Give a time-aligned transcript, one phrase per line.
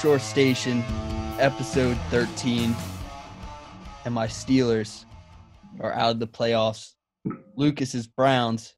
[0.00, 0.82] Shore Station,
[1.38, 2.74] episode 13.
[4.06, 5.04] And my Steelers
[5.78, 6.92] are out of the playoffs.
[7.54, 8.74] Lucas's Browns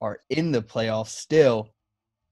[0.00, 1.72] are in the playoffs still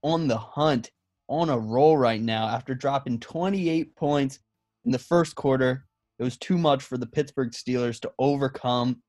[0.03, 0.91] on the hunt,
[1.29, 4.41] on a roll right now after dropping 28 points
[4.85, 5.87] in the first quarter.
[6.19, 9.01] It was too much for the Pittsburgh Steelers to overcome.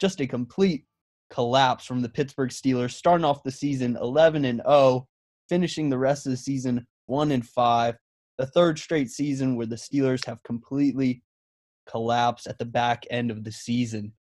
[0.00, 0.84] Just a complete
[1.30, 5.08] collapse from the Pittsburgh Steelers, starting off the season 11 and 0,
[5.48, 7.96] finishing the rest of the season 1 and 5.
[8.38, 11.22] The third straight season where the Steelers have completely
[11.88, 14.12] collapsed at the back end of the season.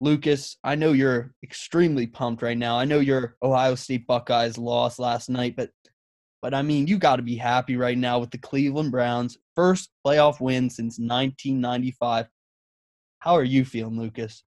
[0.00, 2.78] Lucas, I know you're extremely pumped right now.
[2.78, 5.70] I know your Ohio State Buckeyes lost last night, but
[6.40, 9.90] but I mean, you got to be happy right now with the Cleveland Browns first
[10.06, 12.26] playoff win since 1995.
[13.18, 14.42] How are you feeling, Lucas?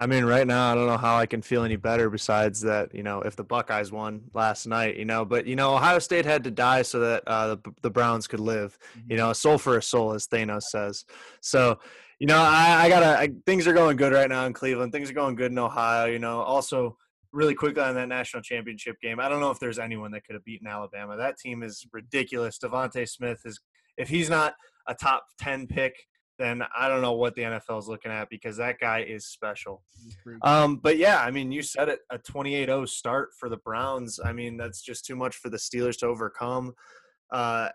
[0.00, 2.94] I mean, right now, I don't know how I can feel any better besides that,
[2.94, 6.24] you know, if the Buckeyes won last night, you know, but, you know, Ohio State
[6.24, 9.58] had to die so that uh, the, the Browns could live, you know, a soul
[9.58, 11.04] for a soul, as Thanos says.
[11.40, 11.80] So,
[12.20, 14.92] you know, I, I gotta, I, things are going good right now in Cleveland.
[14.92, 16.42] Things are going good in Ohio, you know.
[16.42, 16.96] Also,
[17.32, 20.34] really quickly on that national championship game, I don't know if there's anyone that could
[20.34, 21.16] have beaten Alabama.
[21.16, 22.58] That team is ridiculous.
[22.58, 23.60] DeVonta Smith is,
[23.96, 24.54] if he's not
[24.86, 25.94] a top 10 pick,
[26.38, 29.82] then I don't know what the NFL is looking at because that guy is special.
[30.42, 34.20] Um, but yeah, I mean, you said it a 28 0 start for the Browns.
[34.24, 36.74] I mean, that's just too much for the Steelers to overcome.
[37.32, 37.68] Uh,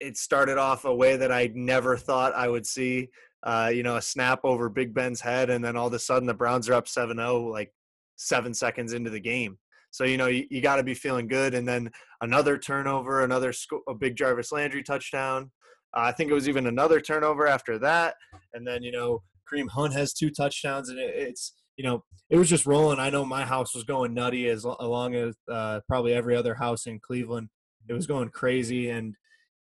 [0.00, 3.08] it started off a way that I never thought I would see.
[3.42, 6.26] Uh, you know, a snap over Big Ben's head, and then all of a sudden
[6.26, 7.72] the Browns are up 7 0, like
[8.16, 9.58] seven seconds into the game.
[9.90, 11.54] So, you know, you, you got to be feeling good.
[11.54, 11.90] And then
[12.20, 15.50] another turnover, another sc- a big Jarvis Landry touchdown.
[15.96, 18.16] Uh, I think it was even another turnover after that,
[18.54, 22.36] and then you know Kareem Hunt has two touchdowns, and it, it's you know it
[22.36, 22.98] was just rolling.
[22.98, 26.86] I know my house was going nutty as along as uh, probably every other house
[26.86, 27.48] in Cleveland.
[27.88, 29.14] It was going crazy, and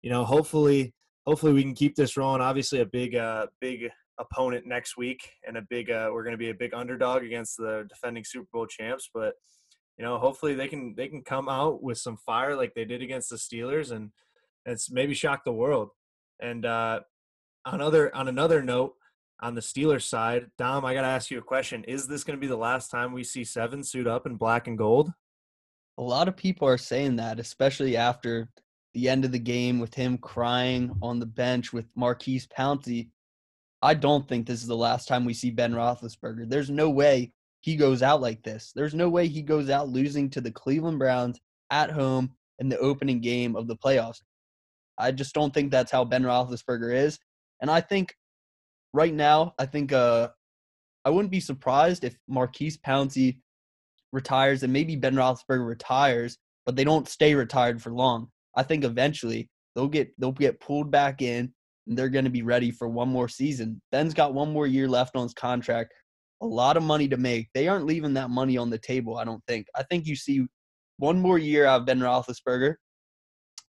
[0.03, 0.95] you know hopefully
[1.27, 2.43] hopefully we can keep this rolling.
[2.43, 3.89] Obviously, a big uh, big
[4.19, 7.57] opponent next week, and a big uh, we're going to be a big underdog against
[7.57, 9.35] the defending Super Bowl champs, but
[9.97, 13.03] you know hopefully they can they can come out with some fire like they did
[13.03, 14.11] against the Steelers and
[14.67, 15.91] it's maybe shock the world.
[16.41, 17.01] And uh,
[17.65, 18.95] on other on another note,
[19.41, 22.39] on the Steelers side, Dom, I got to ask you a question: Is this going
[22.39, 25.13] to be the last time we see Seven suit up in black and gold?
[25.99, 28.51] A lot of people are saying that, especially after
[28.97, 33.11] the end of the game with him crying on the bench with Maurkice Pouncey.
[33.83, 36.49] I don't think this is the last time we see Ben Roethlisberger.
[36.49, 38.73] There's no way he goes out like this.
[38.75, 41.39] There's no way he goes out losing to the Cleveland Browns
[41.71, 44.23] at home in the opening game of the playoffs.
[44.99, 47.19] I just don't think that's how Ben Roethlisberger is.
[47.61, 48.15] And I think
[48.93, 50.29] right now, I think uh,
[51.05, 53.39] I wouldn't be surprised if Maurkice Pouncey
[54.13, 58.29] retires and maybe Ben Roethlisberger retires, but they don't stay retired for long.
[58.57, 61.53] I think eventually they'll get they'll get pulled back in
[61.87, 63.81] and they're going to be ready for one more season.
[63.93, 65.93] Ben's got one more year left on his contract.
[66.43, 67.49] A lot of money to make.
[67.55, 69.67] They aren't leaving that money on the table, I don't think.
[69.75, 70.47] I think you see
[70.99, 72.75] one more year out of Ben Roethlisberger.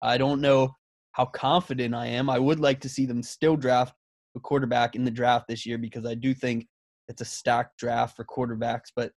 [0.03, 0.71] I don't know
[1.13, 2.31] how confident I am.
[2.31, 3.95] I would like to see them still draft
[4.37, 6.67] a quarterback in the draft this year because I do think
[7.09, 8.93] it's a stacked draft for quarterbacks.
[8.95, 9.13] But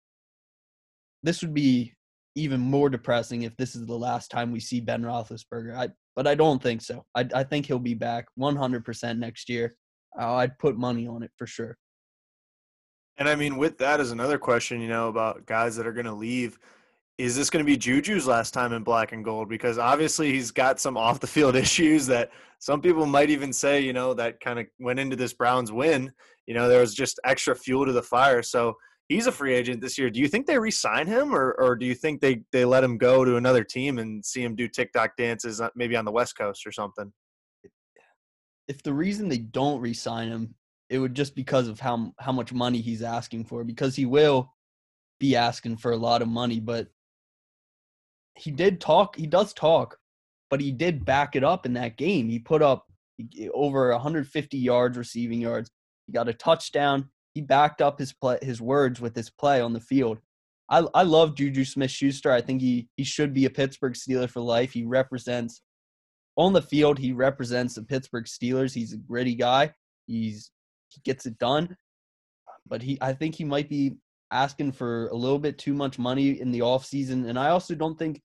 [1.23, 1.94] this would be
[2.35, 5.75] even more depressing if this is the last time we see Ben Roethlisberger.
[5.75, 7.03] I, but I don't think so.
[7.16, 9.75] I, I think he'll be back 100% next year.
[10.19, 11.78] Uh, I'd put money on it for sure.
[13.17, 16.05] And I mean, with that is another question, you know, about guys that are going
[16.05, 16.57] to leave
[17.19, 19.50] is this going to be Juju's last time in black and gold?
[19.50, 23.81] Because obviously he's got some off the field issues that some people might even say,
[23.81, 26.14] you know, that kind of went into this Browns win.
[26.47, 28.41] You know, there was just extra fuel to the fire.
[28.41, 28.76] So
[29.09, 30.09] he's a free agent this year.
[30.09, 32.97] Do you think they re-sign him, or or do you think they they let him
[32.97, 36.38] go to another team and see him do TikTok dances uh, maybe on the West
[36.38, 37.11] Coast or something?
[38.67, 40.55] If the reason they don't re-sign him,
[40.90, 44.53] it would just because of how how much money he's asking for, because he will
[45.20, 46.88] be asking for a lot of money, but
[48.40, 49.16] he did talk.
[49.16, 49.97] He does talk,
[50.50, 52.30] but he did back it up in that game.
[52.30, 52.86] He put up
[53.53, 55.70] over 150 yards receiving yards.
[56.08, 57.09] He got a touchdown.
[57.34, 60.20] He backed up his play, his words with his play on the field.
[60.70, 62.32] I, I love Juju Smith Schuster.
[62.32, 64.72] I think he, he should be a Pittsburgh Steeler for life.
[64.72, 65.62] He represents
[66.38, 68.74] on the field, he represents the Pittsburgh Steelers.
[68.74, 69.74] He's a gritty guy.
[70.08, 70.52] He's
[70.88, 71.76] he gets it done.
[72.66, 73.97] But he I think he might be
[74.32, 77.28] asking for a little bit too much money in the offseason.
[77.28, 78.22] And I also don't think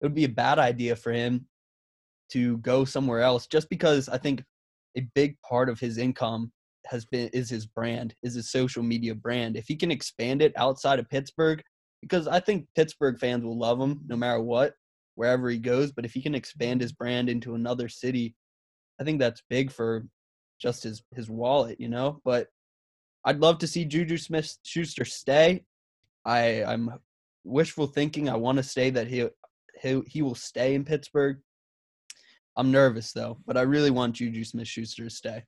[0.00, 1.46] it would be a bad idea for him
[2.30, 4.42] to go somewhere else just because I think
[4.96, 6.52] a big part of his income
[6.86, 9.56] has been is his brand, is his social media brand.
[9.56, 11.62] If he can expand it outside of Pittsburgh,
[12.02, 14.74] because I think Pittsburgh fans will love him no matter what.
[15.16, 15.92] wherever he goes.
[15.92, 18.34] But if he can expand his brand into another city,
[19.00, 20.06] I think that's big for
[20.60, 22.20] just his his wallet, you know.
[22.24, 22.48] But
[23.24, 25.64] I'd love to see Juju Smith Schuster stay.
[26.24, 26.90] I I'm
[27.44, 28.28] wishful thinking.
[28.28, 29.28] I want to say that he
[29.80, 31.38] he he will stay in Pittsburgh.
[32.56, 35.42] I'm nervous though, but I really want Juju Smith Schuster to stay.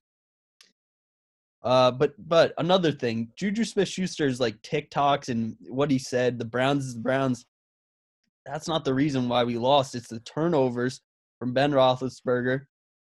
[1.63, 6.45] Uh, but but another thing, Juju Smith Schuster's like TikToks and what he said, the
[6.45, 7.47] Browns is the Browns.
[8.47, 9.95] That's not the reason why we lost.
[9.95, 11.01] It's the turnovers
[11.39, 12.63] from Ben Roethlisberger,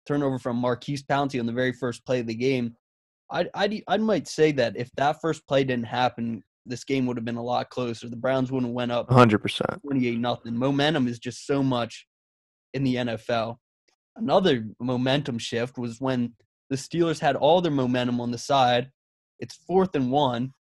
[0.07, 2.77] turnover from Maurkice Pouncey on the very first play of the game.
[3.31, 7.17] I I I might say that if that first play didn't happen, this game would
[7.17, 8.09] have been a lot closer.
[8.09, 9.83] The Browns wouldn't have went up 100%.
[9.83, 10.57] 28 nothing.
[10.57, 12.07] Momentum is just so much
[12.75, 13.57] in the NFL.
[14.17, 16.35] Another momentum shift was when
[16.71, 18.91] the Steelers had all their momentum on the side.
[19.41, 20.53] It's fourth and one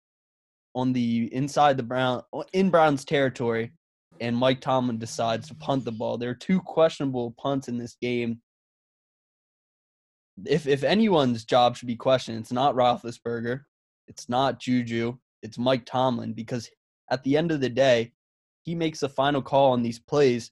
[0.73, 2.23] on the inside the Brown
[2.53, 3.71] in Browns territory,
[4.19, 6.17] and Mike Tomlin decides to punt the ball.
[6.17, 8.41] There are two questionable punts in this game.
[10.45, 13.61] If if anyone's job should be questioned, it's not Roethlisberger,
[14.07, 16.69] it's not Juju, it's Mike Tomlin because
[17.09, 18.13] at the end of the day,
[18.63, 20.51] he makes the final call on these plays,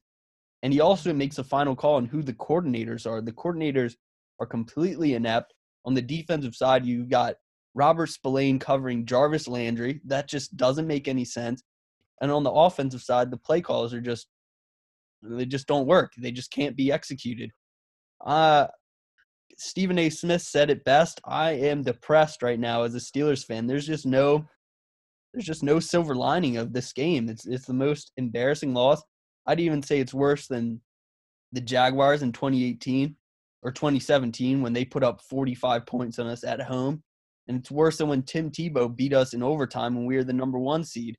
[0.63, 3.21] and he also makes a final call on who the coordinators are.
[3.21, 3.95] The coordinators
[4.39, 5.53] are completely inept.
[5.85, 7.35] On the defensive side, you got
[7.75, 10.01] Robert Spillane covering Jarvis Landry.
[10.05, 11.63] That just doesn't make any sense.
[12.21, 14.27] And on the offensive side, the play calls are just
[15.21, 16.13] they just don't work.
[16.17, 17.51] They just can't be executed.
[18.25, 18.67] Uh
[19.57, 20.09] Stephen A.
[20.09, 21.19] Smith said it best.
[21.25, 23.67] I am depressed right now as a Steelers fan.
[23.67, 24.45] There's just no
[25.33, 27.29] there's just no silver lining of this game.
[27.29, 29.01] It's it's the most embarrassing loss.
[29.45, 30.81] I'd even say it's worse than
[31.51, 33.15] the Jaguars in 2018
[33.63, 37.03] or 2017 when they put up 45 points on us at home.
[37.47, 40.33] And it's worse than when Tim Tebow beat us in overtime when we were the
[40.33, 41.17] number one seed.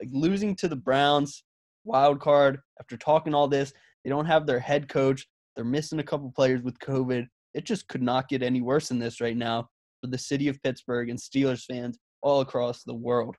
[0.00, 1.44] Like losing to the Browns,
[1.84, 3.72] wild card, after talking all this,
[4.02, 5.26] they don't have their head coach.
[5.54, 7.26] They're missing a couple players with COVID.
[7.54, 9.68] It just could not get any worse than this right now
[10.00, 13.36] for the city of Pittsburgh and Steelers fans all across the world.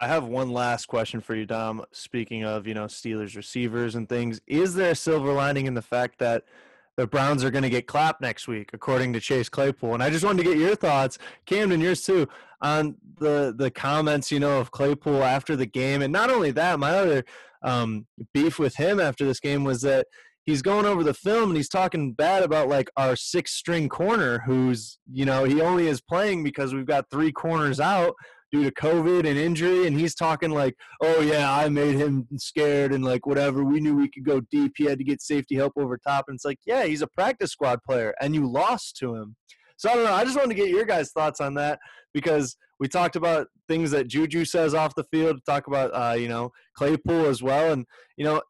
[0.00, 1.84] I have one last question for you, Dom.
[1.92, 5.82] Speaking of, you know, Steelers receivers and things, is there a silver lining in the
[5.82, 6.44] fact that
[6.96, 9.92] the Browns are going to get clapped next week, according to Chase Claypool?
[9.92, 12.28] And I just wanted to get your thoughts, Camden, yours too,
[12.62, 16.00] on the the comments, you know, of Claypool after the game.
[16.00, 17.24] And not only that, my other
[17.62, 20.06] um, beef with him after this game was that
[20.50, 24.42] he's going over the film and he's talking bad about like our six string corner,
[24.44, 28.14] who's you know he only is playing because we've got three corners out
[28.52, 32.92] due to COVID and injury, and he's talking like, "Oh yeah, I made him scared
[32.92, 33.64] and like whatever.
[33.64, 34.72] We knew we could go deep.
[34.76, 37.52] He had to get safety help over top." And it's like, yeah, he's a practice
[37.52, 39.36] squad player, and you lost to him.
[39.76, 40.12] So I don't know.
[40.12, 41.78] I just wanted to get your guys' thoughts on that
[42.12, 45.40] because we talked about things that Juju says off the field.
[45.46, 47.86] Talk about uh, you know Claypool as well, and
[48.16, 48.42] you know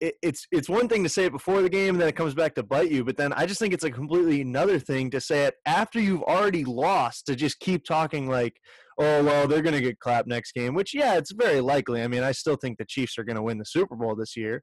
[0.00, 2.34] it, it's it's one thing to say it before the game and then it comes
[2.34, 5.20] back to bite you but then i just think it's a completely another thing to
[5.20, 8.60] say it after you've already lost to just keep talking like
[8.98, 12.02] oh well they're going to get clapped next game which yeah it's very likely.
[12.02, 14.36] I mean i still think the chiefs are going to win the super bowl this
[14.36, 14.62] year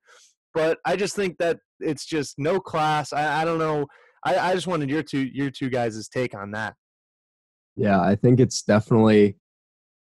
[0.53, 3.11] but i just think that it's just no class.
[3.11, 3.87] I, I don't know.
[4.25, 6.75] I, I just wanted your two your two guys' take on that.
[7.75, 9.37] Yeah i think it's definitely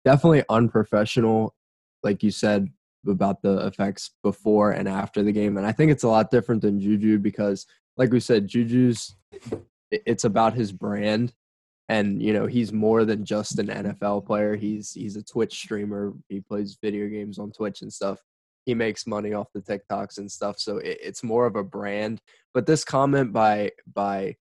[0.04, 1.54] definitely unprofessional
[2.02, 2.68] like you said
[3.08, 6.62] about the effects before and after the game and i think it's a lot different
[6.62, 7.66] than juju because
[7.96, 9.14] like we said juju's
[9.90, 11.32] it's about his brand
[11.88, 14.56] and you know he's more than just an NFL player.
[14.56, 16.14] He's he's a Twitch streamer.
[16.28, 18.18] He plays video games on Twitch and stuff.
[18.64, 20.58] He makes money off the TikToks and stuff.
[20.58, 22.20] So it, it's more of a brand.
[22.54, 24.36] But this comment by by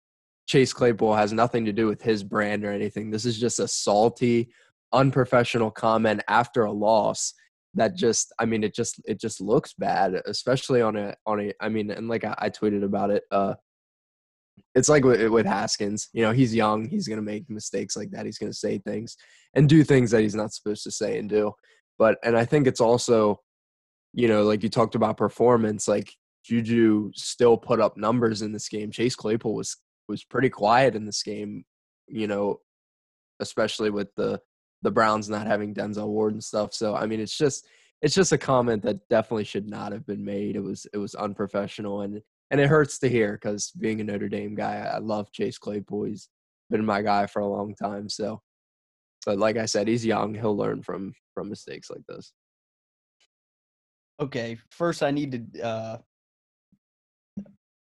[0.47, 3.11] Chase Claypool has nothing to do with his brand or anything.
[3.11, 4.51] This is just a salty,
[4.93, 7.33] unprofessional comment after a loss
[7.75, 11.53] that just I mean it just it just looks bad, especially on a on a
[11.61, 13.55] I mean and like I, I tweeted about it uh
[14.75, 16.09] it's like with, with Haskins.
[16.13, 16.89] You know, he's young.
[16.89, 18.27] He's to make mistakes like that.
[18.27, 19.17] He's to say things
[19.55, 21.53] and do things that he's not supposed to say and do.
[21.99, 23.41] But and I think it's also,
[24.13, 25.89] you know, like you talked about performance.
[25.89, 26.13] Like
[26.45, 28.91] Juju still put up numbers in this game.
[28.91, 29.77] Chase Claypool was
[30.09, 31.65] was pretty quiet in this game.
[32.07, 32.61] You know,
[33.41, 34.41] especially with the
[34.83, 36.73] the Browns not having Denzel Ward and stuff.
[36.73, 37.67] So I mean, it's just
[38.03, 40.57] it's just a comment that definitely should not have been made.
[40.57, 42.21] It was it was unprofessional and
[42.51, 46.05] and it hurts to hear because being a Notre Dame guy, I love Chase Claypool.
[46.05, 46.29] He's
[46.71, 48.09] been my guy for a long time.
[48.09, 48.41] So,
[49.27, 50.35] but like I said, he's young.
[50.35, 52.33] He'll learn from from mistakes like this.
[54.21, 55.99] Okay, first I need to uh,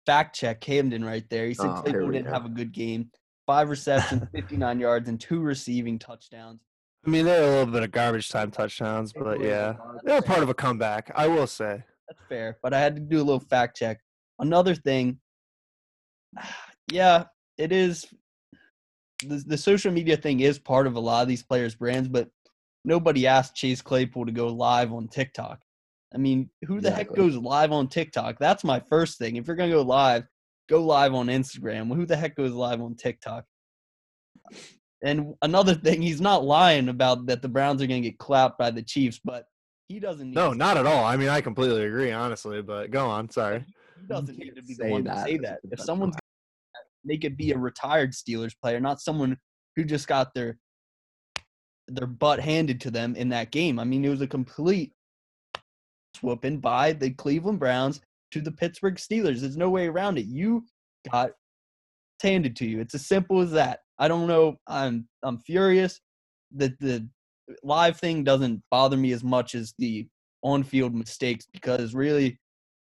[0.06, 1.48] fact check Camden right there.
[1.48, 2.34] He said oh, Claypool didn't go.
[2.34, 3.10] have a good game.
[3.46, 6.62] Five receptions, 59 yards, and two receiving touchdowns.
[7.05, 10.50] I mean, they're a little bit of garbage time touchdowns, but yeah, they're part of
[10.50, 11.12] a comeback.
[11.15, 11.83] I will say.
[12.07, 14.00] That's fair, but I had to do a little fact check.
[14.39, 15.19] Another thing,
[16.91, 17.25] yeah,
[17.57, 18.05] it is.
[19.25, 22.29] The, the social media thing is part of a lot of these players' brands, but
[22.83, 25.62] nobody asked Chase Claypool to go live on TikTok.
[26.13, 28.38] I mean, who the heck goes live on TikTok?
[28.38, 29.36] That's my first thing.
[29.36, 30.25] If you're gonna go live,
[30.69, 31.93] go live on Instagram.
[31.95, 33.45] Who the heck goes live on TikTok?
[35.03, 38.72] And another thing, he's not lying about that the Browns are gonna get clapped by
[38.72, 39.45] the Chiefs, but
[39.89, 41.03] he doesn't need No, to, not at all.
[41.03, 42.62] I mean, I completely agree, honestly.
[42.62, 43.29] But go on.
[43.29, 43.65] Sorry.
[44.00, 45.60] he doesn't need can't to be the say one to that say as a that.
[45.63, 46.15] If professional someone's
[47.05, 49.38] make it be a retired Steelers player, not someone
[49.75, 50.57] who just got their
[51.89, 53.77] their butt handed to them in that game.
[53.77, 54.93] I mean, it was a complete
[56.22, 58.00] whooping by the Cleveland Browns
[58.31, 59.41] to the Pittsburgh Steelers.
[59.41, 60.25] There's no way around it.
[60.25, 60.65] You
[61.12, 61.31] got
[62.22, 62.79] handed to you.
[62.79, 63.81] It's as simple as that.
[64.00, 64.57] I don't know.
[64.67, 66.00] I'm I'm furious
[66.55, 67.07] that the
[67.63, 70.07] live thing doesn't bother me as much as the
[70.43, 72.39] on-field mistakes because really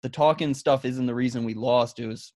[0.04, 2.00] the talking stuff isn't the reason we lost.
[2.00, 2.34] It was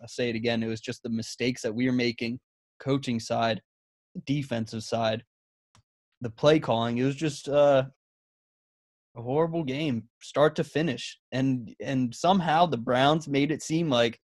[0.00, 2.40] I'll say it again, it was just the mistakes that we were making,
[2.78, 3.60] coaching side,
[4.24, 5.22] defensive side,
[6.20, 6.98] the play calling.
[6.98, 7.84] It was just uh,
[9.16, 11.18] a horrible game, start to finish.
[11.32, 14.18] And and somehow the Browns made it seem like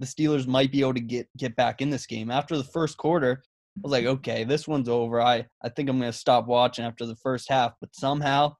[0.00, 2.30] the Steelers might be able to get get back in this game.
[2.30, 3.42] After the first quarter,
[3.76, 4.14] I was like, mm-hmm.
[4.14, 5.20] okay, this one's over.
[5.20, 7.72] I, I think I'm gonna stop watching after the first half.
[7.80, 8.54] But somehow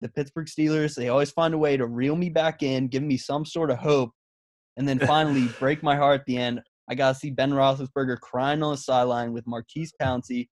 [0.00, 3.16] the Pittsburgh Steelers, they always find a way to reel me back in, give me
[3.16, 4.10] some sort of hope,
[4.76, 6.60] and then finally break my heart at the end.
[6.90, 10.48] I got to see Ben Roethlisberger crying on the sideline with Maurkice Pouncey.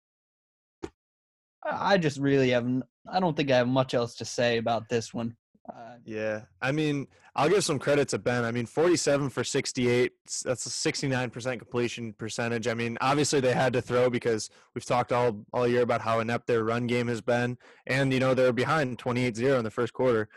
[1.65, 2.67] I I just really have,
[3.11, 5.35] I don't think I have much else to say about this one.
[5.69, 6.41] Uh, Yeah.
[6.61, 8.43] I mean, I'll give some credit to Ben.
[8.43, 10.11] I mean, 47 for 68.
[10.43, 12.67] That's a 69% completion percentage.
[12.67, 16.19] I mean, obviously they had to throw because we've talked all all year about how
[16.19, 17.57] inept their run game has been.
[17.87, 20.27] And, you know, they're behind 28-0 in the first quarter.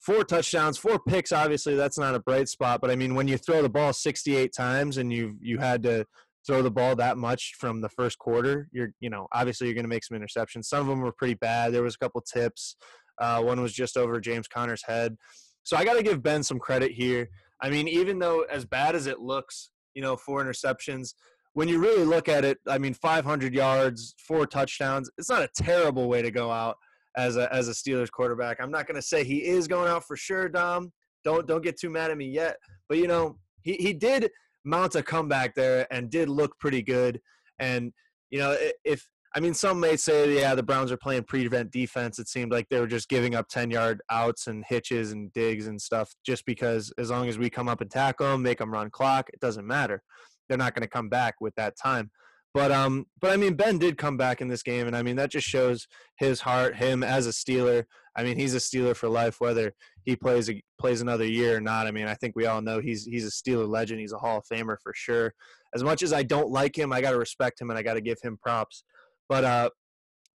[0.00, 1.32] Four touchdowns, four picks.
[1.32, 2.80] Obviously, that's not a bright spot.
[2.80, 6.06] But I mean, when you throw the ball 68 times and you you had to
[6.46, 9.84] throw the ball that much from the first quarter, you're you know obviously you're going
[9.84, 10.66] to make some interceptions.
[10.66, 11.72] Some of them were pretty bad.
[11.72, 12.76] There was a couple tips.
[13.20, 15.16] Uh, one was just over James Conner's head.
[15.62, 17.28] So I got to give Ben some credit here.
[17.60, 21.14] I mean, even though as bad as it looks, you know, four interceptions,
[21.54, 25.48] when you really look at it, I mean, 500 yards, four touchdowns, it's not a
[25.56, 26.76] terrible way to go out
[27.16, 28.58] as a as a Steelers quarterback.
[28.60, 30.92] I'm not going to say he is going out for sure, Dom.
[31.24, 32.56] Don't don't get too mad at me yet.
[32.88, 34.30] But you know, he he did
[34.64, 37.20] mount a comeback there and did look pretty good.
[37.58, 37.92] And
[38.30, 42.18] you know, if I mean, some may say, yeah, the Browns are playing prevent defense.
[42.18, 45.66] It seemed like they were just giving up 10 yard outs and hitches and digs
[45.66, 48.72] and stuff just because as long as we come up and tackle them, make them
[48.72, 50.02] run clock, it doesn't matter.
[50.48, 52.10] They're not going to come back with that time.
[52.54, 55.16] But um, but I mean, Ben did come back in this game, and I mean
[55.16, 55.86] that just shows
[56.18, 57.84] his heart, him as a Steeler.
[58.16, 61.60] I mean, he's a Steeler for life, whether he plays a, plays another year or
[61.60, 61.86] not.
[61.86, 64.00] I mean, I think we all know he's he's a Steeler legend.
[64.00, 65.34] He's a Hall of Famer for sure.
[65.74, 67.94] As much as I don't like him, I got to respect him and I got
[67.94, 68.82] to give him props.
[69.28, 69.70] But uh,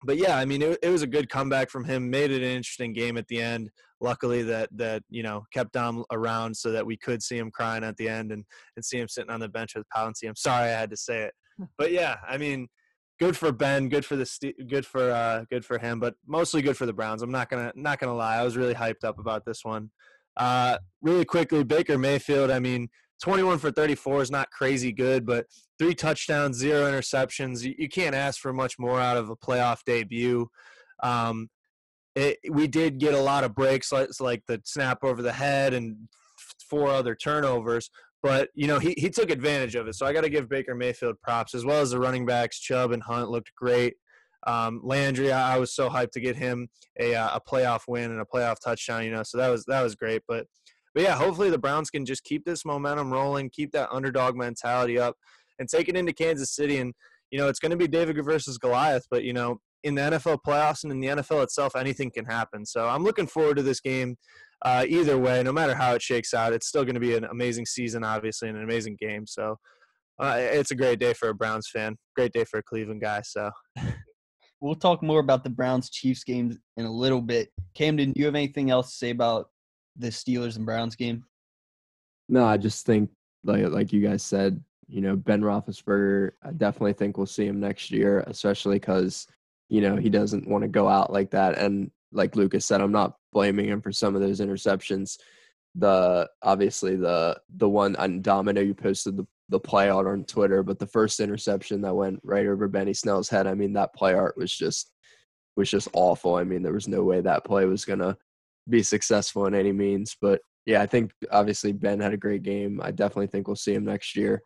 [0.05, 2.09] but yeah, I mean, it, it was a good comeback from him.
[2.09, 3.69] Made it an interesting game at the end.
[4.01, 7.83] Luckily, that that you know kept Dom around so that we could see him crying
[7.83, 8.43] at the end and
[8.75, 10.27] and see him sitting on the bench with Pouncey.
[10.27, 11.33] I'm sorry I had to say it,
[11.77, 12.67] but yeah, I mean,
[13.19, 16.77] good for Ben, good for the good for uh, good for him, but mostly good
[16.77, 17.21] for the Browns.
[17.21, 19.89] I'm not gonna not gonna lie, I was really hyped up about this one.
[20.35, 22.50] Uh, really quickly, Baker Mayfield.
[22.50, 22.89] I mean,
[23.24, 25.46] 21 for 34 is not crazy good, but
[25.80, 27.63] three touchdowns, zero interceptions.
[27.63, 30.50] You, can't ask for much more out of a playoff debut.
[31.01, 31.50] Um,
[32.18, 35.74] it, we did get a lot of breaks, like, like the snap over the head
[35.74, 36.10] and
[36.70, 37.89] four other turnovers.
[38.22, 40.75] But you know he, he took advantage of it, so I got to give Baker
[40.75, 42.60] Mayfield props as well as the running backs.
[42.60, 43.96] Chubb and Hunt looked great.
[44.48, 46.68] Um, Landry, I, I was so hyped to get him
[47.00, 49.03] a uh, a playoff win and a playoff touchdown.
[49.03, 50.24] You know, so that was that was great.
[50.27, 50.48] But
[50.93, 55.00] but yeah, hopefully the Browns can just keep this momentum rolling, keep that underdog mentality
[55.00, 55.15] up,
[55.59, 56.77] and take it into Kansas City.
[56.79, 56.93] And
[57.31, 60.39] you know, it's going to be David versus Goliath, but you know, in the NFL
[60.45, 62.65] playoffs and in the NFL itself, anything can happen.
[62.65, 64.17] So I'm looking forward to this game.
[64.63, 67.25] Uh, either way, no matter how it shakes out, it's still going to be an
[67.25, 69.27] amazing season, obviously, and an amazing game.
[69.27, 69.57] So
[70.19, 73.21] uh, it's a great day for a Browns fan, great day for a Cleveland guy.
[73.25, 73.51] So
[74.62, 77.50] we'll talk more about the Browns Chiefs games in a little bit.
[77.75, 79.47] Camden, do you have anything else to say about
[79.97, 81.25] the Steelers and Browns game?
[82.29, 83.09] No, I just think
[83.43, 86.31] like like you guys said, you know, Ben Roethlisberger.
[86.41, 89.27] I definitely think we'll see him next year, especially because
[89.69, 91.57] you know he doesn't want to go out like that.
[91.57, 95.17] And like Lucas said, I'm not blaming him for some of those interceptions.
[95.75, 100.07] The obviously the the one and Dom, I know you posted the the play art
[100.07, 103.45] on Twitter, but the first interception that went right over Benny Snell's head.
[103.45, 104.91] I mean, that play art was just
[105.55, 106.35] was just awful.
[106.35, 108.17] I mean, there was no way that play was gonna
[108.70, 110.15] be successful in any means.
[110.22, 112.79] But yeah, I think obviously Ben had a great game.
[112.84, 114.41] I definitely think we'll see him next year.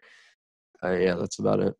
[0.84, 1.74] Uh, yeah, that's about it.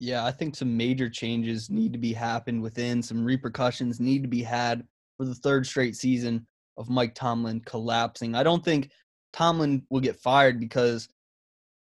[0.00, 3.02] Yeah, I think some major changes need to be happened within.
[3.02, 4.84] Some repercussions need to be had
[5.16, 8.34] for the third straight season of Mike Tomlin collapsing.
[8.34, 8.90] I don't think
[9.32, 11.08] Tomlin will get fired because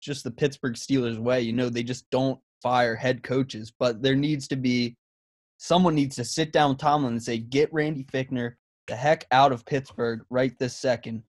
[0.02, 1.42] just the Pittsburgh Steelers way.
[1.42, 4.96] You know, they just don't fire head coaches, but there needs to be
[5.58, 8.54] someone needs to sit down Tomlin and say, get Randy Fichtner
[8.88, 11.24] the heck out of Pittsburgh right this second.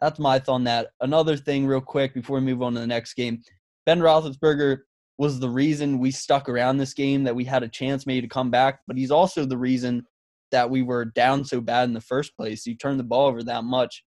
[0.00, 0.88] That's my thought on that.
[1.00, 3.42] Another thing, real quick, before we move on to the next game,
[3.86, 4.78] Ben Roethlisberger
[5.18, 8.28] was the reason we stuck around this game, that we had a chance maybe to
[8.28, 10.06] come back, but he's also the reason
[10.50, 12.64] that we were down so bad in the first place.
[12.64, 14.02] He turned the ball over that much.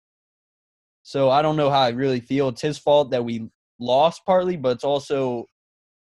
[1.03, 2.50] So I don't know how I really feel.
[2.50, 5.45] It's his fault that we lost partly, but it's also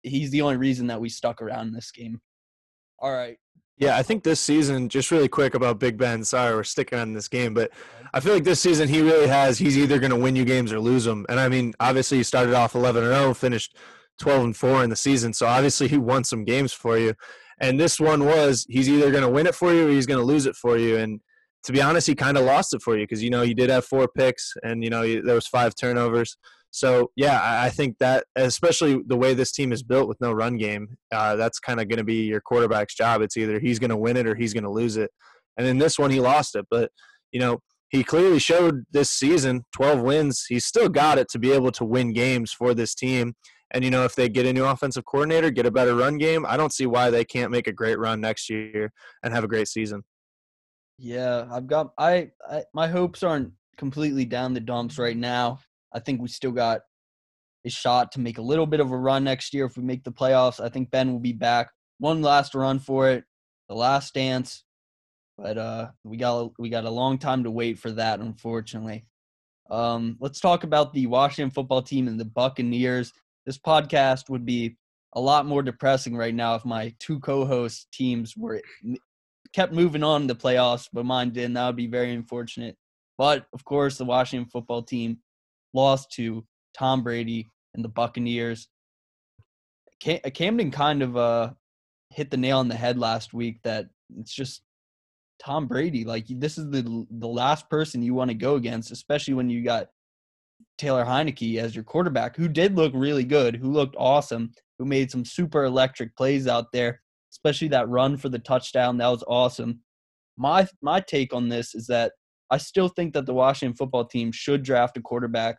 [0.03, 2.21] he's the only reason that we stuck around in this game.
[2.99, 3.39] All right.
[3.81, 6.23] Yeah, I think this season, just really quick about Big Ben.
[6.23, 7.71] Sorry, we're sticking on this game, but
[8.13, 9.57] I feel like this season he really has.
[9.57, 11.25] He's either going to win you games or lose them.
[11.31, 13.79] And I mean, obviously, he started off 11 and 0, finished
[14.19, 15.33] 12 and 4 in the season.
[15.33, 17.15] So obviously, he won some games for you.
[17.59, 20.21] And this one was he's either going to win it for you or he's going
[20.21, 20.99] to lose it for you.
[20.99, 21.21] And
[21.63, 23.71] to be honest, he kind of lost it for you because you know he did
[23.71, 26.37] have four picks and you know there was five turnovers.
[26.71, 30.57] So yeah, I think that especially the way this team is built with no run
[30.57, 33.23] game, uh, that's kind of going to be your quarterback's job.
[33.23, 35.11] It's either he's going to win it or he's going to lose it.
[35.57, 36.67] And in this one, he lost it.
[36.71, 36.91] But
[37.33, 37.59] you know,
[37.91, 40.47] he clearly showed this season 12 wins.
[40.49, 43.35] He's still got it to be able to win games for this team.
[43.73, 46.47] And you know, if they get a new offensive coordinator, get a better run game,
[46.47, 49.49] I don't see why they can't make a great run next year and have a
[49.49, 50.03] great season.
[50.99, 55.61] Yeah, I've got I, I my hopes aren't completely down the dumps right now.
[55.93, 56.81] I think we still got
[57.65, 60.05] a shot to make a little bit of a run next year if we make
[60.05, 60.61] the playoffs.
[60.61, 61.71] I think Ben will be back.
[61.99, 63.25] One last run for it,
[63.69, 64.65] the last dance.
[65.37, 69.07] But uh, we got we got a long time to wait for that, unfortunately.
[69.71, 73.13] Um, let's talk about the Washington football team and the Buccaneers.
[73.47, 74.77] This podcast would be
[75.15, 78.61] a lot more depressing right now if my two co-host teams were
[79.53, 81.55] kept moving on the playoffs, but mine didn't.
[81.55, 82.77] That would be very unfortunate.
[83.17, 85.19] But of course, the Washington football team
[85.75, 86.45] lost to
[86.77, 88.69] Tom Brady and the Buccaneers.
[90.01, 91.51] Cam- Camden kind of uh,
[92.11, 93.87] hit the nail on the head last week that
[94.19, 94.63] it's just
[95.43, 96.05] Tom Brady.
[96.05, 99.65] Like this is the the last person you want to go against, especially when you
[99.65, 99.89] got
[100.79, 105.11] Taylor Heinicke as your quarterback, who did look really good, who looked awesome, who made
[105.11, 107.01] some super electric plays out there,
[107.33, 108.99] especially that run for the touchdown.
[108.99, 109.81] That was awesome.
[110.37, 112.13] My my take on this is that
[112.51, 115.59] I still think that the Washington football team should draft a quarterback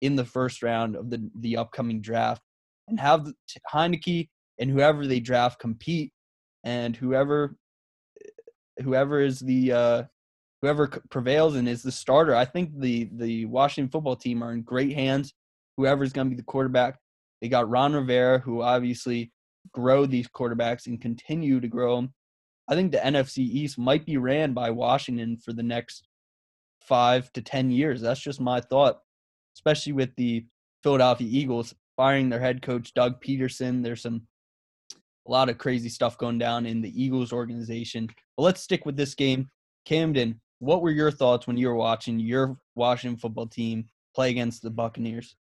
[0.00, 2.42] in the first round of the, the upcoming draft
[2.86, 3.26] and have
[3.72, 6.12] Heinicke and whoever they draft compete
[6.64, 7.56] and whoever
[8.82, 10.02] whoever is the uh,
[10.62, 12.34] whoever prevails and is the starter.
[12.34, 15.34] I think the the Washington football team are in great hands.
[15.76, 16.98] Whoever is going to be the quarterback,
[17.40, 19.32] they got Ron Rivera, who obviously
[19.72, 22.14] grow these quarterbacks and continue to grow them.
[22.68, 26.07] I think the NFC East might be ran by Washington for the next
[26.88, 28.00] five to 10 years.
[28.00, 29.00] That's just my thought,
[29.56, 30.44] especially with the
[30.82, 33.82] Philadelphia Eagles firing their head coach, Doug Pederson.
[33.82, 34.22] There's some
[34.94, 38.08] a lot of crazy stuff going down in the Eagles organization.
[38.36, 39.50] But let's stick with this game.
[39.84, 44.62] Camden, what were your thoughts when you were watching your Washington football team play against
[44.62, 45.36] the Buccaneers?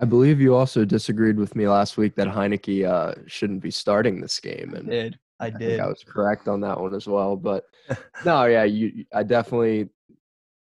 [0.00, 4.20] I believe you also disagreed with me last week that Heinicke uh, shouldn't be starting
[4.20, 5.18] this game, and I did.
[5.40, 5.80] I did.
[5.80, 7.36] I, I was correct on that one as well.
[7.36, 7.64] But
[8.24, 9.04] no, yeah, you.
[9.12, 9.88] I definitely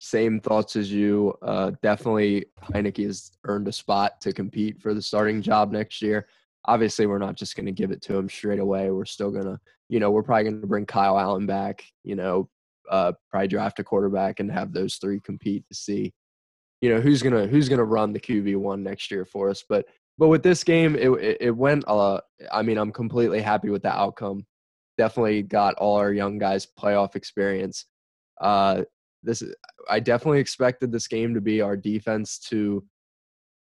[0.03, 1.33] same thoughts as you.
[1.41, 6.27] Uh, definitely, Heinicke has earned a spot to compete for the starting job next year.
[6.65, 8.91] Obviously, we're not just going to give it to him straight away.
[8.91, 11.85] We're still going to, you know, we're probably going to bring Kyle Allen back.
[12.03, 12.49] You know,
[12.89, 16.13] uh, probably draft a quarterback and have those three compete to see,
[16.81, 19.63] you know, who's gonna who's gonna run the QB one next year for us.
[19.67, 19.85] But
[20.17, 21.85] but with this game, it it, it went.
[21.87, 22.19] Uh,
[22.51, 24.45] I mean, I'm completely happy with the outcome.
[24.97, 27.85] Definitely got all our young guys playoff experience.
[28.41, 28.83] Uh,
[29.23, 29.43] this
[29.89, 32.83] I definitely expected this game to be our defense to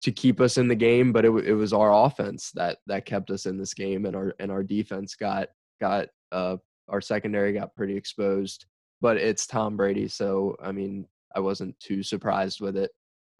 [0.02, 3.32] to keep us in the game, but it, it was our offense that that kept
[3.32, 5.50] us in this game, and our and our defense got
[5.82, 6.58] got uh,
[6.88, 8.66] our secondary got pretty exposed.
[9.02, 12.92] But it's Tom Brady, so I mean I wasn't too surprised with it.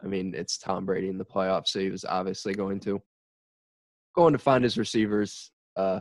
[0.02, 3.00] I mean it's Tom Brady in the playoffs, so he was obviously going to
[4.16, 6.00] going to find his receivers uh,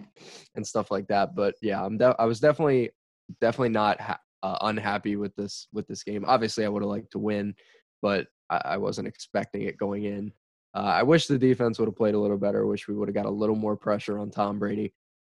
[0.55, 1.35] and stuff like that.
[1.35, 2.91] But yeah, I'm de- I was definitely
[3.39, 6.23] definitely not ha- uh, unhappy with this with this game.
[6.27, 7.55] Obviously, I would have liked to win,
[8.01, 10.31] but I, I wasn't expecting it going in.
[10.75, 12.65] Uh, I wish the defense would have played a little better.
[12.65, 14.93] Wish we would have got a little more pressure on Tom Brady.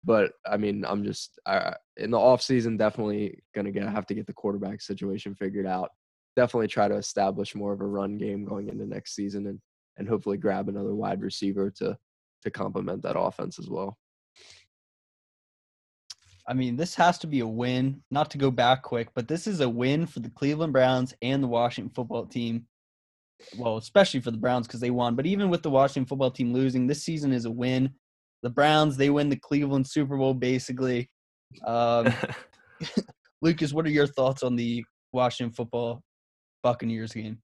[0.05, 4.27] but I mean, I'm just I, in the off season, definitely gonna have to get
[4.27, 5.91] the quarterback situation figured out.
[6.37, 9.61] Definitely try to establish more of a run game going into next season, and
[9.99, 11.97] and hopefully grab another wide receiver to
[12.43, 13.99] to complement that offense as well.
[16.51, 18.03] I mean, this has to be a win.
[18.11, 21.41] Not to go back quick, but this is a win for the Cleveland Browns and
[21.41, 22.67] the Washington football team.
[23.57, 26.53] Well, especially for the Browns because they won, but even with the Washington football team
[26.53, 27.95] losing, this season is a win.
[28.43, 31.09] The Browns, they win the Cleveland Super Bowl basically.
[31.65, 32.13] Um,
[33.43, 36.03] Lucas, what are your thoughts on the Washington football
[36.65, 37.39] Buccaneers game?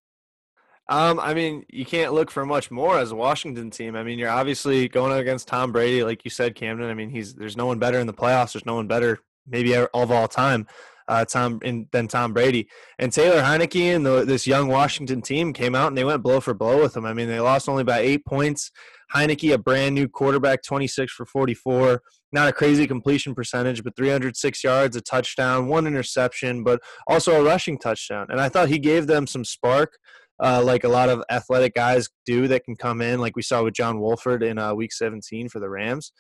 [0.89, 3.97] Um, I mean, you can't look for much more as a Washington team.
[3.97, 6.89] I mean, you're obviously going against Tom Brady, like you said, Camden.
[6.89, 8.53] I mean, he's there's no one better in the playoffs.
[8.53, 9.19] There's no one better,
[9.49, 10.69] maybe of all time,
[11.09, 12.69] uh, Tom in, than Tom Brady.
[13.01, 16.41] And Taylor Heinicke and the, this young Washington team came out and they went blow
[16.41, 17.05] for blow with him.
[17.05, 18.71] I mean, they lost only by eight points.
[19.13, 22.01] Heinicke, a brand new quarterback, 26 for 44.
[22.33, 27.45] Not a crazy completion percentage, but 306 yards, a touchdown, one interception, but also a
[27.45, 28.27] rushing touchdown.
[28.31, 29.99] And I thought he gave them some spark
[30.43, 33.63] uh, like a lot of athletic guys do that can come in, like we saw
[33.63, 36.13] with John Wolford in uh, Week 17 for the Rams.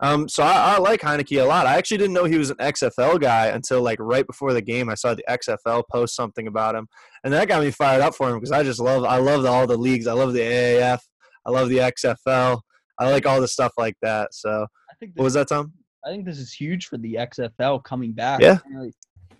[0.00, 1.66] Um, so I, I, like Heinicke a lot.
[1.66, 4.88] I actually didn't know he was an XFL guy until like right before the game.
[4.88, 6.86] I saw the XFL post something about him,
[7.24, 9.66] and that got me fired up for him because I just love I love all
[9.66, 10.06] the leagues.
[10.06, 11.00] I love the AAF.
[11.44, 12.60] I love the XFL.
[13.00, 14.34] I like all the stuff like that.
[14.34, 15.72] So I think this, what was that, Tom?
[16.06, 18.40] I think this is huge for the XFL coming back.
[18.40, 18.58] Yeah.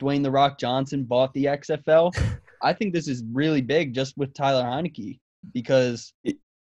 [0.01, 2.13] Dwayne the Rock Johnson bought the XFL.
[2.63, 5.19] I think this is really big just with Tyler Heinicke
[5.53, 6.13] because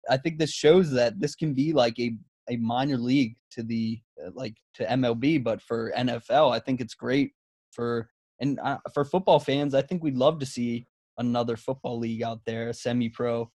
[0.08, 2.14] I think this shows that this can be like a,
[2.50, 6.94] a minor league to the uh, like to MLB, but for NFL, I think it's
[6.94, 7.32] great
[7.72, 8.08] for
[8.40, 9.74] and uh, for football fans.
[9.74, 10.86] I think we'd love to see
[11.18, 13.50] another football league out there, a semi-pro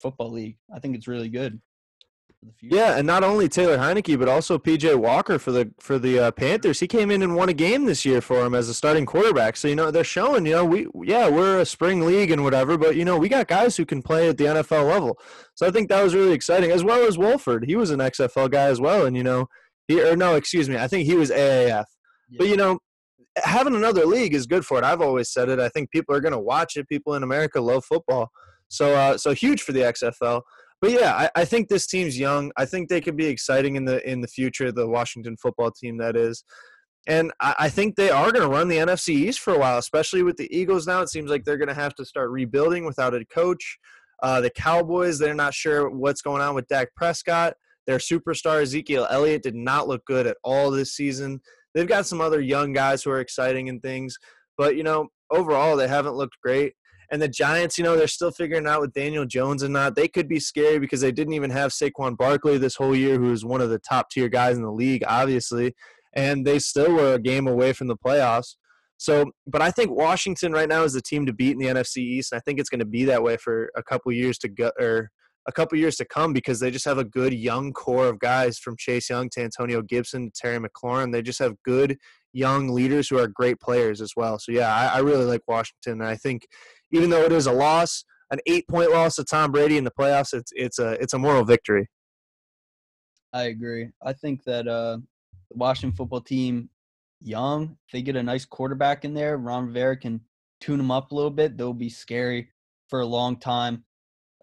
[0.00, 0.56] football league.
[0.74, 1.60] I think it's really good
[2.38, 2.76] for the future.
[2.76, 6.30] Yeah, and not only Taylor Heinicke, but also PJ Walker for the for the uh,
[6.30, 6.80] Panthers.
[6.80, 9.56] He came in and won a game this year for him as a starting quarterback.
[9.56, 12.76] So you know they're showing, you know, we yeah we're a spring league and whatever,
[12.76, 15.18] but you know we got guys who can play at the NFL level.
[15.54, 17.64] So I think that was really exciting, as well as Wolford.
[17.66, 19.48] He was an XFL guy as well, and you know
[19.86, 21.68] he or no, excuse me, I think he was AAF.
[21.68, 21.84] Yeah.
[22.38, 22.78] But you know
[23.44, 24.84] having another league is good for it.
[24.84, 25.60] I've always said it.
[25.60, 26.88] I think people are going to watch it.
[26.88, 28.30] People in America love football.
[28.68, 30.42] So, uh, so huge for the XFL
[30.80, 32.52] but yeah, I, I, think this team's young.
[32.56, 34.70] I think they could be exciting in the in the future.
[34.70, 36.44] The Washington football team, that is,
[37.06, 39.78] and I, I think they are going to run the NFC East for a while,
[39.78, 40.86] especially with the Eagles.
[40.86, 43.78] Now it seems like they're going to have to start rebuilding without a coach.
[44.22, 47.54] Uh, the Cowboys, they're not sure what's going on with Dak Prescott.
[47.86, 51.40] Their superstar Ezekiel Elliott did not look good at all this season.
[51.74, 54.16] They've got some other young guys who are exciting and things,
[54.56, 56.74] but you know overall they haven't looked great.
[57.10, 59.96] And the Giants, you know, they're still figuring out with Daniel Jones and not.
[59.96, 63.32] They could be scary because they didn't even have Saquon Barkley this whole year, who
[63.32, 65.74] is one of the top tier guys in the league, obviously.
[66.14, 68.56] And they still were a game away from the playoffs.
[68.98, 71.98] So, but I think Washington right now is the team to beat in the NFC
[71.98, 72.32] East.
[72.32, 74.72] And I think it's going to be that way for a couple years to go,
[74.78, 75.10] or
[75.46, 78.58] a couple years to come because they just have a good young core of guys
[78.58, 81.10] from Chase Young to Antonio Gibson to Terry McLaurin.
[81.10, 81.96] They just have good
[82.34, 84.38] young leaders who are great players as well.
[84.38, 86.02] So yeah, I, I really like Washington.
[86.02, 86.46] And I think
[86.92, 89.90] even though it is a loss, an eight point loss to Tom Brady in the
[89.90, 91.88] playoffs, it's it's a it's a moral victory.
[93.32, 93.90] I agree.
[94.02, 94.98] I think that uh,
[95.50, 96.70] the Washington football team,
[97.20, 100.20] young, if they get a nice quarterback in there, Ron Rivera can
[100.60, 101.56] tune them up a little bit.
[101.56, 102.50] They'll be scary
[102.88, 103.84] for a long time.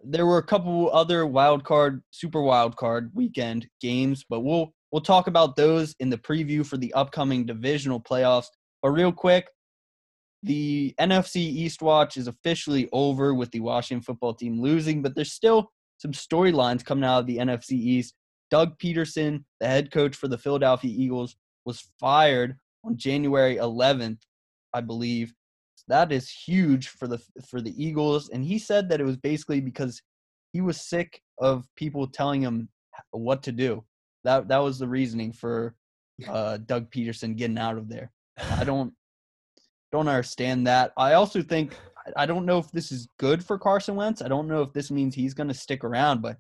[0.04, 5.02] There were a couple other wild card, super wild card weekend games, but we'll we'll
[5.02, 8.48] talk about those in the preview for the upcoming divisional playoffs.
[8.84, 9.48] But real quick,
[10.46, 15.34] the NFC East watch is officially over with the Washington football team losing, but there's
[15.34, 18.14] still some storylines coming out of the NFC East.
[18.52, 24.20] Doug Pederson, the head coach for the Philadelphia Eagles, was fired on January 11th,
[24.72, 25.34] I believe.
[25.88, 29.62] That is huge for the for the Eagles, and he said that it was basically
[29.62, 30.02] because
[30.52, 32.70] he was sick of people telling him
[33.12, 33.84] what to do.
[34.24, 35.76] That that was the reasoning for
[36.28, 38.12] uh, Doug Pederson getting out of there.
[38.38, 38.94] I don't
[39.96, 40.92] don't understand that.
[40.98, 41.74] I also think
[42.18, 44.22] I don't know if this is good for Carson Wentz.
[44.22, 46.38] I don't know if this means he's going to stick around, but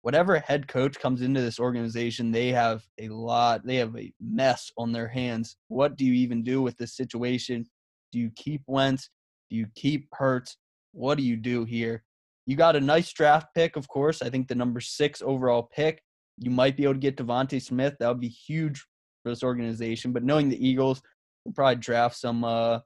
[0.00, 4.72] whatever head coach comes into this organization, they have a lot, they have a mess
[4.78, 5.56] on their hands.
[5.68, 7.66] What do you even do with this situation?
[8.10, 9.10] Do you keep Wentz?
[9.50, 10.56] Do you keep Hurts?
[10.92, 12.02] What do you do here?
[12.46, 14.22] You got a nice draft pick, of course.
[14.22, 16.02] I think the number six overall pick.
[16.38, 17.94] You might be able to get DeVonta Smith.
[18.00, 18.80] That would be huge
[19.22, 20.12] for this organization.
[20.12, 21.02] But knowing the Eagles,
[21.44, 22.80] We'll probably draft some uh,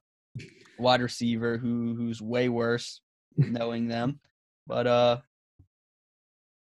[0.78, 3.00] wide receiver who who's way worse,
[3.36, 4.20] knowing them.
[4.66, 5.18] But uh,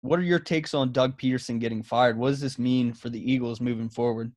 [0.02, 2.18] what are your takes on Doug Pederson getting fired?
[2.18, 4.32] What does this mean for the Eagles moving forward?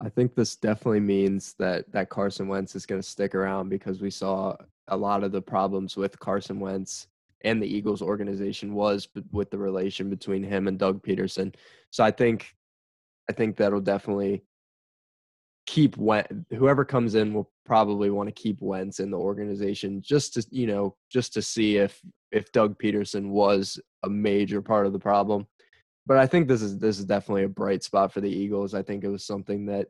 [0.00, 4.00] I think this definitely means that that Carson Wentz is going to stick around because
[4.00, 4.56] we saw
[4.88, 7.08] a lot of the problems with Carson Wentz
[7.44, 11.54] and the Eagles organization was with the relation between him and Doug Pederson.
[11.90, 12.54] So I think
[13.28, 14.44] I think that'll definitely
[15.66, 16.32] keep Wentz.
[16.56, 20.66] Whoever comes in will probably want to keep Wentz in the organization just to you
[20.66, 22.00] know just to see if
[22.32, 25.46] if Doug Pederson was a major part of the problem.
[26.06, 28.74] But I think this is this is definitely a bright spot for the Eagles.
[28.74, 29.88] I think it was something that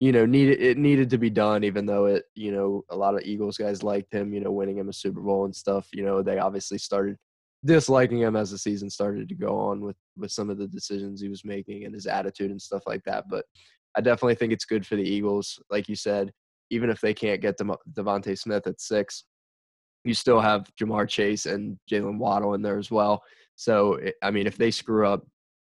[0.00, 3.14] you know needed it needed to be done even though it you know a lot
[3.14, 5.88] of Eagles guys liked him, you know, winning him a Super Bowl and stuff.
[5.92, 7.16] You know, they obviously started
[7.64, 11.20] disliking him as the season started to go on with with some of the decisions
[11.20, 13.24] he was making and his attitude and stuff like that.
[13.30, 13.44] But
[13.94, 15.60] I definitely think it's good for the Eagles.
[15.70, 16.32] Like you said,
[16.70, 19.24] even if they can't get De- DeVonta Smith at six,
[20.04, 23.22] you still have Ja'Marr Chase and Jaylen Waddle in there as well.
[23.56, 25.24] So, I mean, if they screw up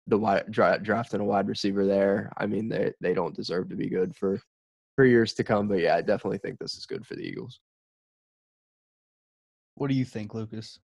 [0.08, 3.76] the wide, dra- drafting a wide receiver there, I mean, they they don't deserve to
[3.76, 4.40] be good for
[4.96, 5.68] for years to come.
[5.68, 7.60] But yeah, I definitely think this is good for the Eagles.
[9.76, 10.80] What do you think, Lucas?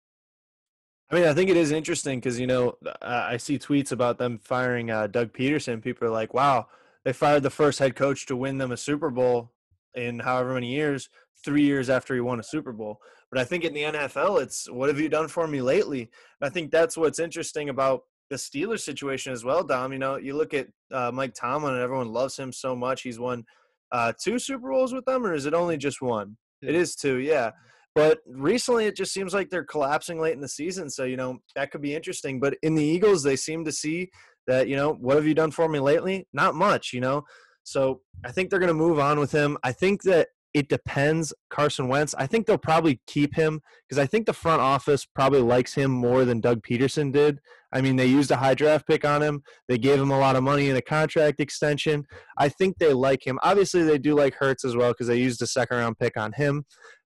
[1.11, 4.39] I mean, I think it is interesting because you know I see tweets about them
[4.39, 5.83] firing uh, Doug Pederson.
[5.83, 6.67] People are like, "Wow,
[7.05, 9.53] they fired the first head coach to win them a Super Bowl
[9.93, 11.07] in however many years,
[11.45, 12.99] three years after he won a Super Bowl.
[13.31, 16.01] But I think in the NFL, it's what have you done for me lately?
[16.01, 19.93] And I think that's what's interesting about the Steelers situation as well, Dom.
[19.93, 23.03] You know, you look at uh, Mike Tomlin and everyone loves him so much.
[23.03, 23.45] He's won
[23.91, 26.37] uh, two Super Bowls with them, or is it only just one?
[26.61, 27.51] It is two, yeah.
[27.93, 30.89] But recently, it just seems like they're collapsing late in the season.
[30.89, 32.41] So, you know, that could be interesting.
[32.41, 34.09] But in the Eagles, they seem to see
[34.47, 36.27] that, you know, what have you done for me lately?
[36.33, 37.23] Not much, you know.
[37.63, 39.57] So I think they're going to move on with him.
[39.63, 41.33] I think that it depends.
[41.49, 45.41] Carson Wentz, I think they'll probably keep him because I think the front office probably
[45.41, 47.39] likes him more than Doug Pederson did.
[47.73, 49.43] I mean, they used a high draft pick on him.
[49.67, 52.05] They gave him a lot of money in a contract extension.
[52.37, 53.37] I think they like him.
[53.43, 56.31] Obviously, they do like Hurts as well because they used a second round pick on
[56.31, 56.63] him.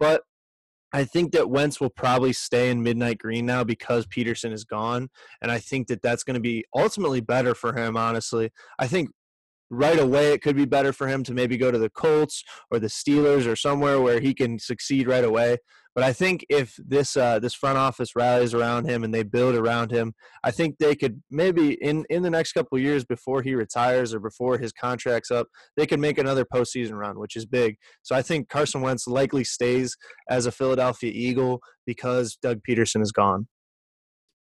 [0.02, 0.24] But
[0.92, 5.10] I think that Wentz will probably stay in midnight green now because Pederson is gone.
[5.42, 8.52] And I think that that's going to be ultimately better for him, honestly.
[8.80, 9.12] I think
[9.70, 12.80] right away it could be better for him to maybe go to the Colts or
[12.80, 15.58] the Steelers or somewhere where he can succeed right away.
[15.96, 19.56] But I think if this uh, this front office rallies around him and they build
[19.56, 23.56] around him, I think they could maybe in in the next couple years before he
[23.56, 27.76] retires or before his contract's up, they could make another postseason run, which is big.
[28.04, 29.98] So I think Carson Wentz likely stays
[30.30, 33.48] as a Philadelphia Eagle because Doug Pederson is gone.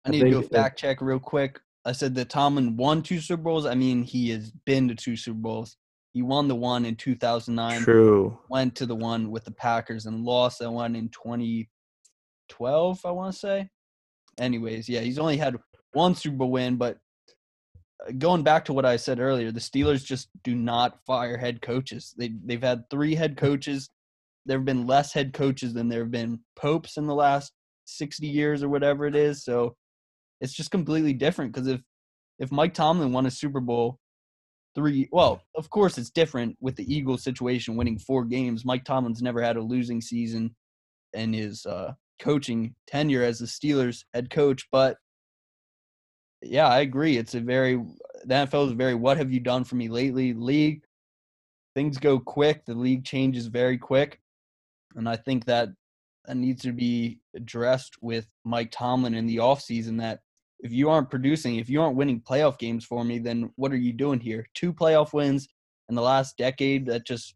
[0.06, 1.60] I need I to do a fact check real quick.
[1.88, 3.65] I said that Tomlin won two Super Bowls.
[3.65, 5.78] I mean, he has been to two Super Bowls.
[6.12, 7.82] He won the one in 2009.
[7.82, 8.38] True.
[8.50, 13.32] Went to the one with the Packers and lost that one in 2012, I want
[13.32, 13.69] to say.
[14.38, 15.56] Anyways, yeah, he's only had
[15.93, 16.97] one Super Bowl win, but
[18.06, 21.62] uh, going back to what I said earlier, the Steelers just do not fire head
[21.62, 22.13] coaches.
[22.17, 23.89] They they've had three head coaches.
[24.45, 27.54] There have been less head coaches than there have been popes in the last
[27.86, 29.45] 60 years or whatever it is.
[29.45, 29.78] So
[30.41, 31.82] it's just completely different because if
[32.39, 34.00] if Mike Tomlin won a Super Bowl
[34.76, 38.65] three well, of course it's different with the Eagles situation winning four games.
[38.65, 40.56] Mike Tomlin's never had a losing season
[41.13, 44.97] in his uh, coaching tenure as the Steelers head coach, but
[46.41, 47.17] yeah, I agree.
[47.17, 50.84] It's a very the NFL is very what have you done for me lately league.
[51.76, 54.19] Things go quick, the league changes very quick.
[54.95, 55.69] And I think that
[56.26, 60.19] that needs to be addressed with Mike Tomlin in the offseason that
[60.60, 63.78] if you aren't producing, if you aren't winning playoff games for me, then what are
[63.78, 64.46] you doing here?
[64.54, 65.48] Two playoff wins
[65.89, 67.36] in the last decade that just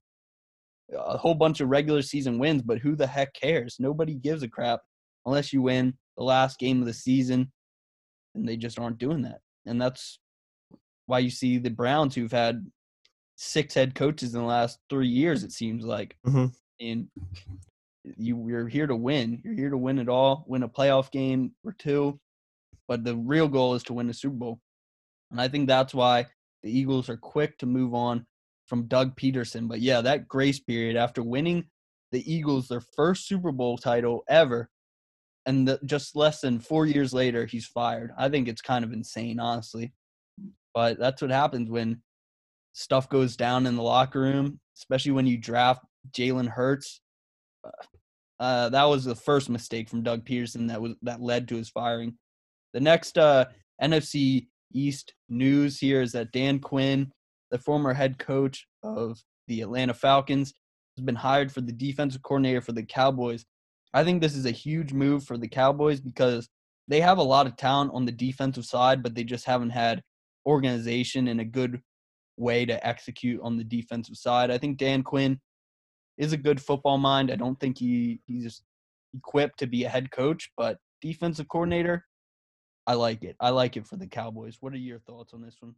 [0.94, 3.78] a whole bunch of regular season wins, but who the heck cares?
[3.80, 4.82] Nobody gives a crap
[5.26, 7.52] unless you win the last game of the season,
[8.36, 9.40] and they just aren't doing that.
[9.66, 10.20] And that's
[11.06, 12.66] why you see the Browns, who've had
[13.36, 16.16] six head coaches in the last three years, it seems like.
[16.28, 16.46] Mm-hmm.
[16.80, 17.08] And
[18.18, 19.42] you, you're here to win.
[19.44, 22.20] You're here to win it all, win a playoff game or two,
[22.92, 24.60] but the real goal is to win the Super Bowl.
[25.32, 26.26] And I think that's why
[26.62, 28.26] the Eagles are quick to move on
[28.68, 29.70] from Doug Pederson.
[29.70, 31.68] But yeah, that grace period after winning
[32.12, 34.70] the Eagles their first Super Bowl title ever,
[35.46, 38.12] and the, just less than four years later, he's fired.
[38.18, 39.94] I think it's kind of insane, honestly.
[40.74, 42.02] But that's what happens when
[42.74, 47.00] stuff goes down in the locker room, especially when you draft Jalen Hurts.
[48.38, 51.70] Uh, that was the first mistake from Doug Pederson that was that led to his
[51.70, 52.18] firing.
[52.74, 53.46] The next uh,
[53.82, 57.12] NFC East news here is that Dan Quinn,
[57.50, 60.54] the former head coach of the Atlanta Falcons,
[60.98, 63.46] has been hired for the defensive coordinator for the Cowboys.
[63.94, 66.48] I think this is a huge move for the Cowboys because
[66.88, 70.02] they have a lot of talent on the defensive side, but they just haven't had
[70.46, 71.82] organization and a good
[72.38, 74.52] way to execute on the defensive side.
[74.52, 75.40] I think Dan Quinn
[76.18, 77.32] is a good football mind.
[77.32, 78.62] I don't think he he's
[79.14, 82.06] equipped to be a head coach, but defensive coordinator,
[82.88, 83.36] I like it.
[83.40, 84.58] I like it for the Cowboys.
[84.60, 85.76] What are your thoughts on this one?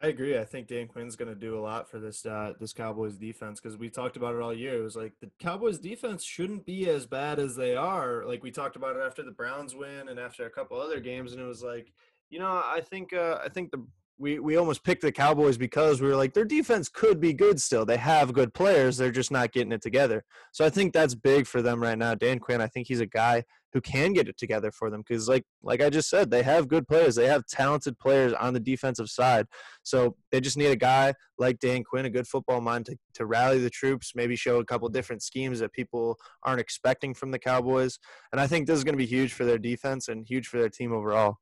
[0.00, 0.38] I agree.
[0.38, 3.60] I think Dan Quinn's going to do a lot for this uh, this Cowboys defense
[3.60, 4.78] because we talked about it all year.
[4.78, 8.24] It was like the Cowboys defense shouldn't be as bad as they are.
[8.24, 11.32] Like we talked about it after the Browns win and after a couple other games,
[11.32, 11.92] and it was like,
[12.30, 13.84] you know, I think uh, I think the
[14.18, 17.60] we we almost picked the Cowboys because we were like their defense could be good
[17.60, 17.86] still.
[17.86, 20.24] They have good players, they're just not getting it together.
[20.52, 22.14] So I think that's big for them right now.
[22.14, 25.28] Dan Quinn, I think he's a guy who can get it together for them because
[25.28, 27.14] like like I just said, they have good players.
[27.14, 29.46] They have talented players on the defensive side.
[29.84, 33.26] So they just need a guy like Dan Quinn, a good football mind to to
[33.26, 37.38] rally the troops, maybe show a couple different schemes that people aren't expecting from the
[37.38, 37.98] Cowboys.
[38.32, 40.58] And I think this is going to be huge for their defense and huge for
[40.58, 41.36] their team overall.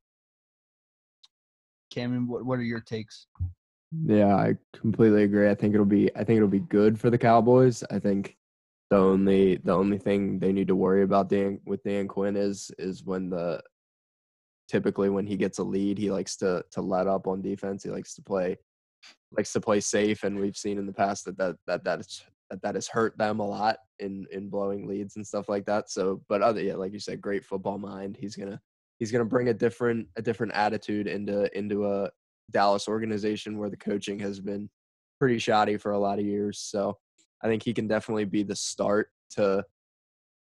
[1.89, 3.27] Cameron, what what are your takes?
[4.05, 5.49] Yeah, I completely agree.
[5.49, 7.83] I think it'll be I think it'll be good for the Cowboys.
[7.89, 8.37] I think
[8.89, 12.71] the only the only thing they need to worry about Dan with Dan Quinn is
[12.77, 13.61] is when the
[14.67, 17.83] typically when he gets a lead, he likes to to let up on defense.
[17.83, 18.57] He likes to play
[19.31, 22.61] likes to play safe, and we've seen in the past that that that that's that
[22.61, 25.89] that has hurt them a lot in in blowing leads and stuff like that.
[25.89, 28.17] So, but other yeah, like you said, great football mind.
[28.17, 28.59] He's gonna
[28.97, 32.09] he's going to bring a different a different attitude into into a
[32.51, 34.69] Dallas organization where the coaching has been
[35.19, 36.59] pretty shoddy for a lot of years.
[36.59, 36.97] So
[37.43, 39.63] I think he can definitely be the start to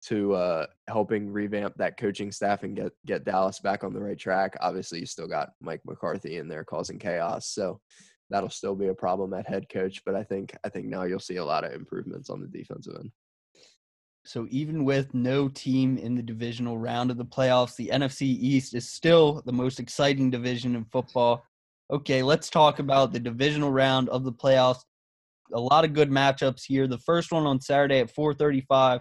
[0.06, 4.18] to uh, helping revamp that coaching staff and get get Dallas back on the right
[4.18, 4.56] track.
[4.60, 7.80] Obviously, you still got Mike McCarthy in there causing chaos, so
[8.28, 10.02] that'll still be a problem at head coach.
[10.04, 12.96] But I think I think now you'll see a lot of improvements on the defensive
[12.98, 13.12] end.
[14.24, 18.74] So even with no team in the divisional round of the playoffs, the NFC East
[18.74, 21.44] is still the most exciting division in football.
[21.90, 24.80] Okay, let's talk about the divisional round of the playoffs.
[25.52, 26.86] A lot of good matchups here.
[26.86, 29.00] The first one on Saturday at 4:35,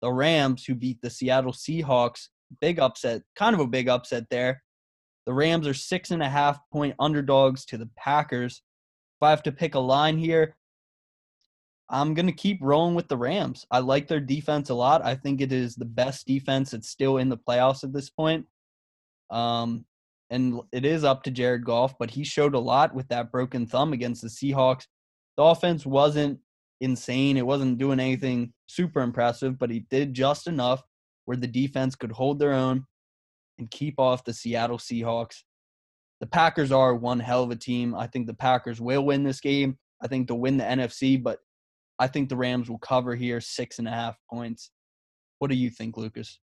[0.00, 2.28] the Rams who beat the Seattle Seahawks.
[2.60, 4.62] Big upset, kind of a big upset there.
[5.26, 8.62] The Rams are six and a half point underdogs to the Packers.
[9.20, 10.56] If I have to pick a line here,
[11.88, 13.66] I'm going to keep rolling with the Rams.
[13.70, 15.04] I like their defense a lot.
[15.04, 18.46] I think it is the best defense that's still in the playoffs at this point.
[19.30, 19.84] Um,
[20.30, 23.66] and it is up to Jared Goff, but he showed a lot with that broken
[23.66, 24.86] thumb against the Seahawks.
[25.36, 26.38] The offense wasn't
[26.80, 27.36] insane.
[27.36, 30.82] It wasn't doing anything super impressive, but he did just enough
[31.26, 32.86] where the defense could hold their own
[33.58, 35.42] and keep off the Seattle Seahawks.
[36.20, 37.94] The Packers are one hell of a team.
[37.94, 39.78] I think the Packers will win this game.
[40.00, 41.38] I think they'll win the NFC, but
[42.02, 44.72] I think the Rams will cover here six and a half points.
[45.38, 46.40] What do you think, Lucas?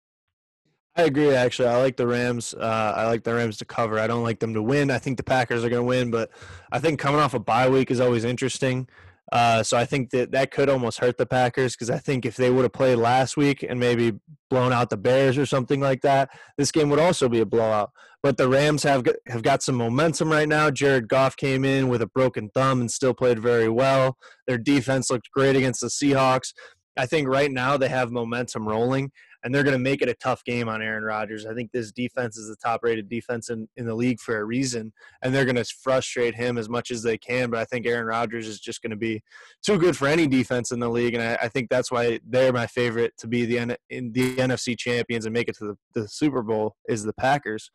[0.95, 1.35] I agree.
[1.35, 2.53] Actually, I like the Rams.
[2.53, 3.99] Uh, I like the Rams to cover.
[3.99, 4.89] I don't like them to win.
[4.89, 6.31] I think the Packers are going to win, but
[6.71, 8.87] I think coming off a bye week is always interesting.
[9.31, 12.35] Uh, so I think that that could almost hurt the Packers because I think if
[12.35, 14.13] they would have played last week and maybe
[14.49, 17.91] blown out the Bears or something like that, this game would also be a blowout.
[18.21, 20.71] But the Rams have have got some momentum right now.
[20.71, 24.17] Jared Goff came in with a broken thumb and still played very well.
[24.47, 26.53] Their defense looked great against the Seahawks.
[26.97, 29.11] I think right now they have momentum rolling,
[29.43, 31.45] and they're going to make it a tough game on Aaron Rodgers.
[31.45, 34.43] I think this defense is the top rated defense in, in the league for a
[34.43, 37.49] reason, and they're going to frustrate him as much as they can.
[37.49, 39.21] But I think Aaron Rodgers is just going to be
[39.65, 42.53] too good for any defense in the league, and I, I think that's why they're
[42.53, 46.07] my favorite to be the, in the NFC champions and make it to the, the
[46.07, 47.71] Super Bowl is the Packers.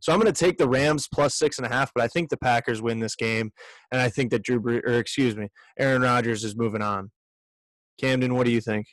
[0.00, 2.28] So I'm going to take the Rams plus six and a half, but I think
[2.28, 3.50] the Packers win this game,
[3.92, 7.10] and I think that Drew, or excuse me, Aaron Rodgers is moving on.
[7.98, 8.86] Camden, what do you think?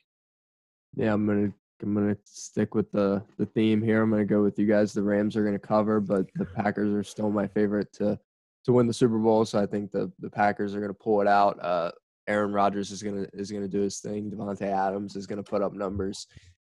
[0.95, 4.01] Yeah, I'm gonna I'm gonna stick with the the theme here.
[4.01, 4.93] I'm gonna go with you guys.
[4.93, 8.19] The Rams are gonna cover, but the Packers are still my favorite to
[8.65, 9.45] to win the Super Bowl.
[9.45, 11.63] So I think the the Packers are gonna pull it out.
[11.63, 11.91] Uh,
[12.27, 14.31] Aaron Rodgers is gonna is gonna do his thing.
[14.31, 16.27] Davante Adams is gonna put up numbers.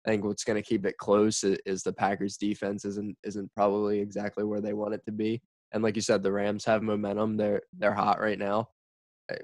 [0.06, 4.44] I think what's gonna keep it close is the Packers defense isn't isn't probably exactly
[4.44, 5.42] where they want it to be.
[5.72, 7.36] And like you said, the Rams have momentum.
[7.36, 8.68] They're they're hot right now.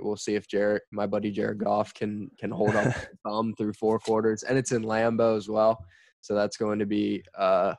[0.01, 2.95] We'll see if Jared, my buddy Jared Goff, can can hold up
[3.27, 5.85] thumb through four quarters, and it's in Lambeau as well.
[6.21, 7.75] So that's going to be uh,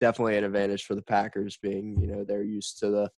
[0.00, 3.10] definitely an advantage for the Packers, being you know they're used to the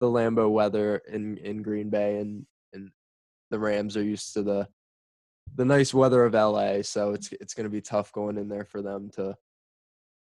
[0.00, 2.90] the Lambeau weather in in Green Bay, and and
[3.50, 4.68] the Rams are used to the
[5.56, 6.82] the nice weather of LA.
[6.82, 9.34] So it's it's going to be tough going in there for them to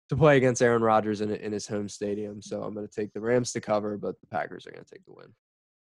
[0.09, 2.41] to play against Aaron Rodgers in in his home stadium.
[2.41, 4.91] So I'm going to take the Rams to cover, but the Packers are going to
[4.91, 5.33] take the win.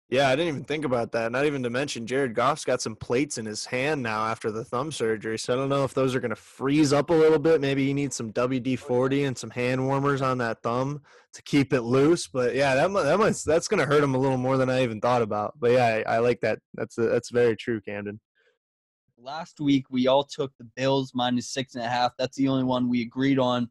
[0.10, 1.34] Yeah, I didn't even think about that.
[1.34, 4.64] Not even to mention Jared Goff's got some plates in his hand now after the
[4.64, 5.38] thumb surgery.
[5.38, 7.60] So I don't know if those are going to freeze up a little bit.
[7.60, 11.01] Maybe he needs some WD forty and some hand warmers on that thumb
[11.34, 12.26] to keep it loose.
[12.26, 14.84] But yeah, that that must that's going to hurt him a little more than I
[14.84, 15.55] even thought about.
[15.60, 16.60] But yeah, I, I like that.
[16.76, 18.22] That's a, that's very true, Camden.
[19.18, 22.14] Last week we all took the Bills minus six and a half.
[22.18, 23.70] That's the only one we agreed on.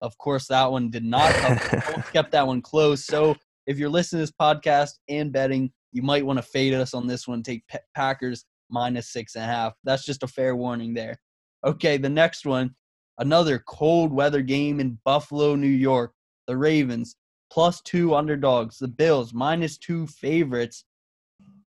[0.00, 1.30] Of course, that one did not.
[2.14, 3.04] kept that one close.
[3.04, 3.36] So
[3.68, 7.06] if you're listening to this podcast and betting, you might want to fade us on
[7.06, 7.42] this one.
[7.42, 7.62] Take
[7.94, 9.74] Packers minus six and a half.
[9.84, 11.20] That's just a fair warning there.
[11.66, 12.74] Okay, the next one,
[13.18, 16.12] another cold weather game in Buffalo, New York.
[16.46, 17.16] The Ravens
[17.52, 18.78] plus two underdogs.
[18.78, 20.84] The Bills minus two favorites.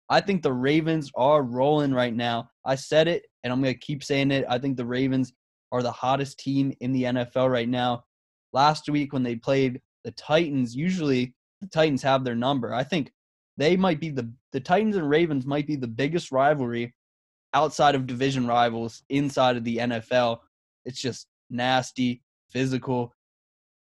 [0.08, 2.48] I think the Ravens are rolling right now.
[2.64, 4.44] I said it, and I'm going to keep saying it.
[4.48, 5.32] I think the Ravens
[5.72, 8.04] are the hottest team in the NFL right now.
[8.52, 12.74] Last week, when they played the Titans, usually the Titans have their number.
[12.74, 13.12] I think
[13.56, 16.94] they might be the the Titans and Ravens might be the biggest rivalry
[17.54, 20.38] outside of division rivals inside of the NFL.
[20.84, 23.14] It's just nasty, physical,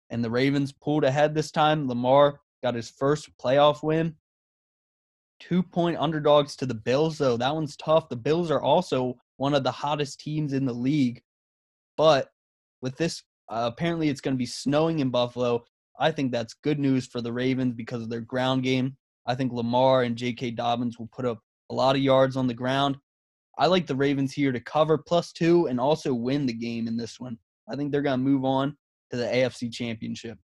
[0.09, 1.87] and the Ravens pulled ahead this time.
[1.87, 4.15] Lamar got his first playoff win.
[5.39, 7.37] Two point underdogs to the Bills, though.
[7.37, 8.07] That one's tough.
[8.07, 11.21] The Bills are also one of the hottest teams in the league.
[11.97, 12.29] But
[12.81, 15.63] with this, uh, apparently it's going to be snowing in Buffalo.
[15.99, 18.97] I think that's good news for the Ravens because of their ground game.
[19.25, 20.51] I think Lamar and J.K.
[20.51, 21.39] Dobbins will put up
[21.71, 22.97] a lot of yards on the ground.
[23.57, 26.97] I like the Ravens here to cover plus two and also win the game in
[26.97, 27.37] this one.
[27.69, 28.75] I think they're going to move on
[29.11, 30.37] to the AFC Championship.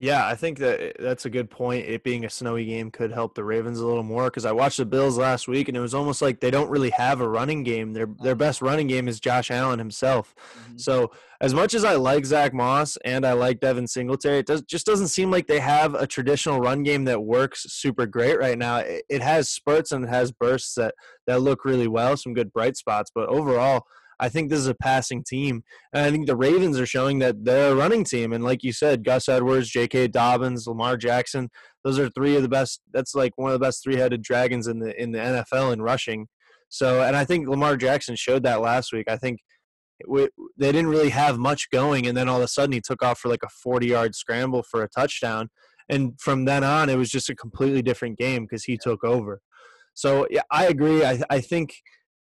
[0.00, 1.86] Yeah, I think that eh, that's a good point.
[1.86, 4.78] It being a snowy game could help the Ravens a little more because I watched
[4.78, 7.62] the Bills last week and it was almost like they don't really have a running
[7.64, 7.92] game.
[7.92, 10.34] Their their best running game is Josh Allen himself.
[10.34, 10.78] Mm-hmm.
[10.78, 14.62] So as much as I like Zach Moss and I like Devin Singletary, it does,
[14.62, 18.58] just doesn't seem like they have a traditional run game that works super great right
[18.58, 18.78] now.
[18.78, 20.94] It, it has spurts and it has bursts that
[21.26, 23.84] that look really well, some good bright spots, but overall
[24.20, 25.64] I think this is a passing team.
[25.92, 28.32] And I think the Ravens are showing that they're a running team.
[28.32, 30.08] And like you said, Gus Edwards, J.K.
[30.08, 31.48] Dobbins, Lamar Jackson,
[31.82, 32.82] those are three of the best.
[32.92, 36.28] That's like one of the best three-headed dragons in the in the NFL in rushing.
[36.68, 39.06] So, and I think Lamar Jackson showed that last week.
[39.08, 39.40] I think
[40.06, 43.02] we, they didn't really have much going, and then all of a sudden he took
[43.02, 45.48] off for like a 40-yard scramble for a touchdown.
[45.88, 49.40] And from then on, it was just a completely different game because he took over.
[49.94, 51.04] So yeah, I agree.
[51.04, 51.74] I, I think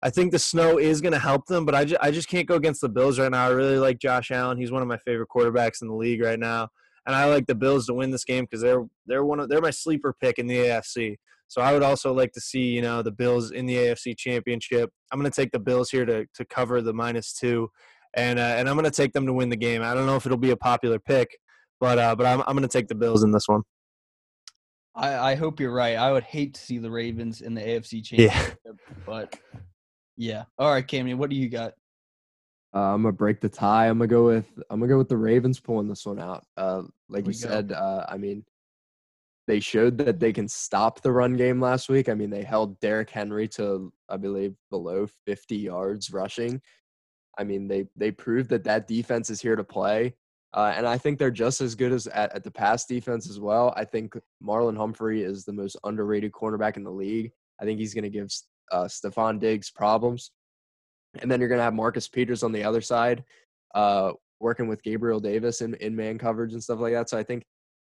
[0.02, 2.46] I think the snow is going to help them, but I just, I just can't
[2.46, 3.46] go against the Bills right now.
[3.46, 4.56] I really like Josh Allen.
[4.56, 6.68] He's one of my favorite quarterbacks in the league right now,
[7.06, 9.60] and I like the Bills to win this game because they're they're one of they're
[9.60, 11.16] my sleeper pick in the AFC.
[11.48, 14.90] So I would also like to see you know the Bills in the AFC Championship.
[15.10, 17.68] I'm going to take the Bills here to to cover the minus two,
[18.14, 19.82] and uh, and I'm going to take them to win the game.
[19.82, 21.36] I don't know if it'll be a popular pick,
[21.80, 23.62] but uh, but I'm I'm going to take the Bills in this one.
[24.94, 25.96] I, I hope you're right.
[25.96, 28.72] I would hate to see the Ravens in the AFC Championship, yeah.
[29.06, 29.38] but
[30.18, 30.44] yeah.
[30.58, 31.72] All right, Cammy, what do you got?
[32.74, 33.86] Uh, I'm gonna break the tie.
[33.88, 36.44] I'm gonna go with I'm gonna go with the Ravens pulling this one out.
[36.56, 38.44] Uh, like you said, uh, I mean,
[39.46, 42.10] they showed that they can stop the run game last week.
[42.10, 46.60] I mean, they held Derrick Henry to I believe below 50 yards rushing.
[47.38, 50.14] I mean, they they proved that that defense is here to play.
[50.52, 53.38] Uh, and I think they're just as good as at, at the pass defense as
[53.38, 53.72] well.
[53.76, 57.32] I think Marlon Humphrey is the most underrated cornerback in the league.
[57.60, 58.30] I think he's going to give
[58.72, 60.32] uh, Stefon Diggs problems.
[61.20, 63.24] And then you're going to have Marcus Peters on the other side,
[63.74, 67.08] uh, working with Gabriel Davis in, in man coverage and stuff like that.
[67.08, 67.44] So I think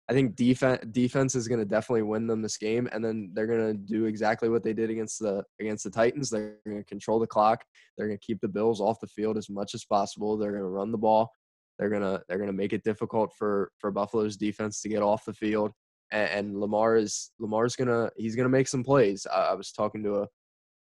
[0.10, 3.46] I think defense defense is going to definitely win them this game, and then they're
[3.46, 6.32] going to do exactly what they did against the against the Titans.
[6.32, 7.64] They're going to control the clock.
[7.96, 10.36] They're going to keep the Bills off the field as much as possible.
[10.36, 11.32] They're going to run the ball.
[11.80, 15.34] They're gonna they're gonna make it difficult for for Buffalo's defense to get off the
[15.34, 15.72] field.
[16.12, 19.26] And, and Lamar is Lamar's gonna he's gonna make some plays.
[19.26, 20.28] I, I was talking to a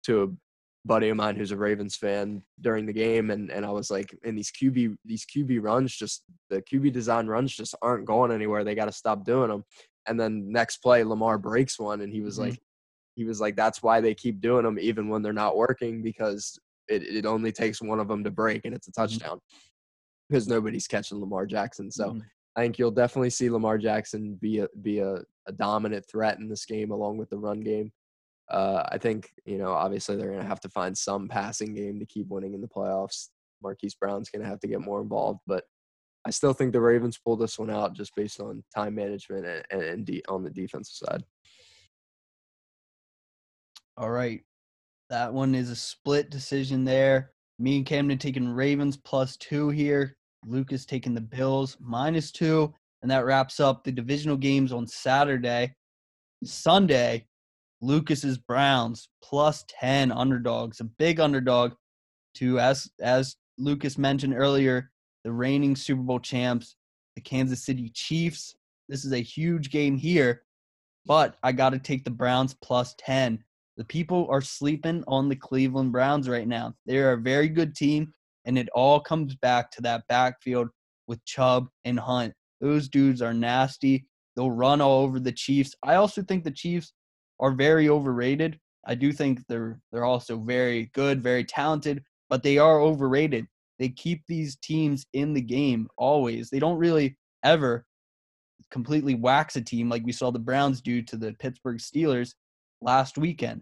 [0.07, 0.27] to a
[0.87, 4.17] buddy of mine who's a Ravens fan during the game, and and I was like,
[4.23, 8.63] in these QB these QB runs, just the QB design runs just aren't going anywhere.
[8.63, 9.63] They got to stop doing them.
[10.07, 12.49] And then next play, Lamar breaks one, and he was mm-hmm.
[12.49, 12.59] like,
[13.15, 16.57] he was like, that's why they keep doing them even when they're not working because
[16.87, 19.01] it, it only takes one of them to break, and it's a mm-hmm.
[19.01, 19.57] touchdown mm-hmm.
[20.29, 21.91] because nobody's catching Lamar Jackson.
[21.91, 22.09] So.
[22.09, 22.19] Mm-hmm.
[22.55, 26.49] I think you'll definitely see Lamar Jackson be a be a, a dominant threat in
[26.49, 27.91] this game along with the run game.
[28.49, 31.99] Uh, I think you know obviously they're going to have to find some passing game
[31.99, 33.27] to keep winning in the playoffs.
[33.61, 35.65] Marquise Brown's going to have to get more involved, but
[36.25, 39.81] I still think the Ravens pull this one out just based on time management and,
[39.81, 41.23] and de- on the defensive side.
[43.97, 44.41] All right,
[45.09, 47.31] that one is a split decision there.
[47.59, 50.15] Me and Camden taking Ravens plus two here.
[50.45, 55.73] Lucas taking the Bills minus two, and that wraps up the divisional games on Saturday.
[56.43, 57.26] Sunday,
[57.81, 61.73] Lucas's Browns plus 10 underdogs, a big underdog
[62.35, 64.91] to as as Lucas mentioned earlier,
[65.23, 66.75] the reigning Super Bowl champs,
[67.15, 68.55] the Kansas City Chiefs.
[68.87, 70.43] This is a huge game here,
[71.05, 73.43] but I got to take the Browns plus 10.
[73.75, 76.73] The people are sleeping on the Cleveland Browns right now.
[76.85, 78.13] They're a very good team,
[78.45, 80.69] and it all comes back to that backfield
[81.07, 82.33] with Chubb and Hunt.
[82.61, 84.07] Those dudes are nasty.
[84.35, 85.75] They'll run all over the Chiefs.
[85.83, 86.93] I also think the Chiefs
[87.39, 88.59] are very overrated.
[88.85, 93.45] I do think they're they're also very good, very talented, but they are overrated.
[93.79, 96.49] They keep these teams in the game always.
[96.49, 97.85] They don't really ever
[98.71, 102.33] completely wax a team like we saw the Browns do to the Pittsburgh Steelers
[102.81, 103.61] last weekend.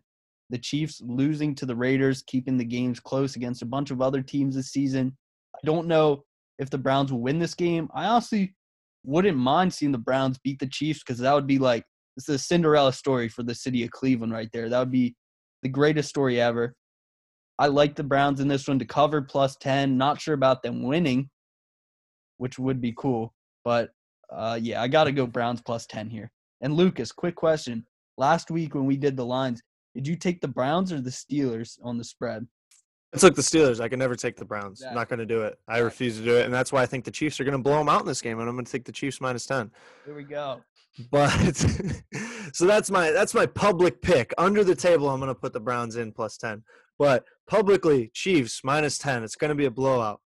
[0.49, 4.21] The Chiefs losing to the Raiders, keeping the games close against a bunch of other
[4.21, 5.15] teams this season.
[5.55, 6.23] I don't know
[6.59, 7.89] if the Browns will win this game.
[7.93, 8.55] I honestly
[9.03, 11.83] wouldn't mind seeing the Browns beat the Chiefs because that would be like
[12.17, 14.69] is a Cinderella story for the city of Cleveland right there.
[14.69, 15.15] That would be
[15.63, 16.75] the greatest story ever.
[17.57, 19.97] I like the Browns in this one to cover plus 10.
[19.97, 21.29] Not sure about them winning,
[22.37, 23.33] which would be cool.
[23.63, 23.89] But
[24.31, 26.31] uh, yeah, I got to go Browns plus 10 here.
[26.61, 27.85] And Lucas, quick question.
[28.17, 29.61] Last week when we did the lines,
[29.93, 32.45] did you take the Browns or the Steelers on the spread?
[33.13, 33.79] I took the Steelers.
[33.79, 34.83] I can never take the Browns.
[34.83, 35.57] I'm not going to do it.
[35.67, 37.63] I refuse to do it, and that's why I think the Chiefs are going to
[37.63, 39.71] blow them out in this game, and I'm going to take the Chiefs minus ten.
[40.05, 40.61] Here we go.
[41.11, 41.29] But
[42.53, 44.33] so that's my that's my public pick.
[44.37, 46.63] Under the table, I'm going to put the Browns in plus ten.
[46.97, 49.23] But publicly, Chiefs minus ten.
[49.23, 50.21] It's going to be a blowout.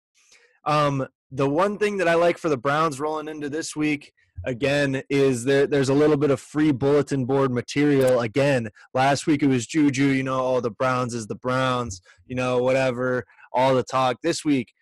[0.65, 4.13] Um, the one thing that I like for the Browns rolling into this week
[4.45, 8.21] again is there there's a little bit of free bulletin board material.
[8.21, 12.01] Again last week it was juju you know all oh, the browns is the browns
[12.25, 14.17] you know whatever all the talk.
[14.23, 14.73] This week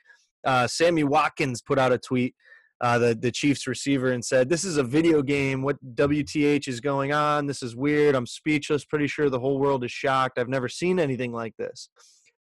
[0.45, 2.35] uh, sammy watkins put out a tweet
[2.79, 5.63] uh, the, the chiefs receiver and said this is a video game.
[5.63, 7.47] What wth is going on?
[7.47, 8.13] This is weird.
[8.13, 8.85] I'm speechless.
[8.85, 10.37] Pretty sure the whole world is shocked.
[10.37, 11.89] I've never seen anything like this.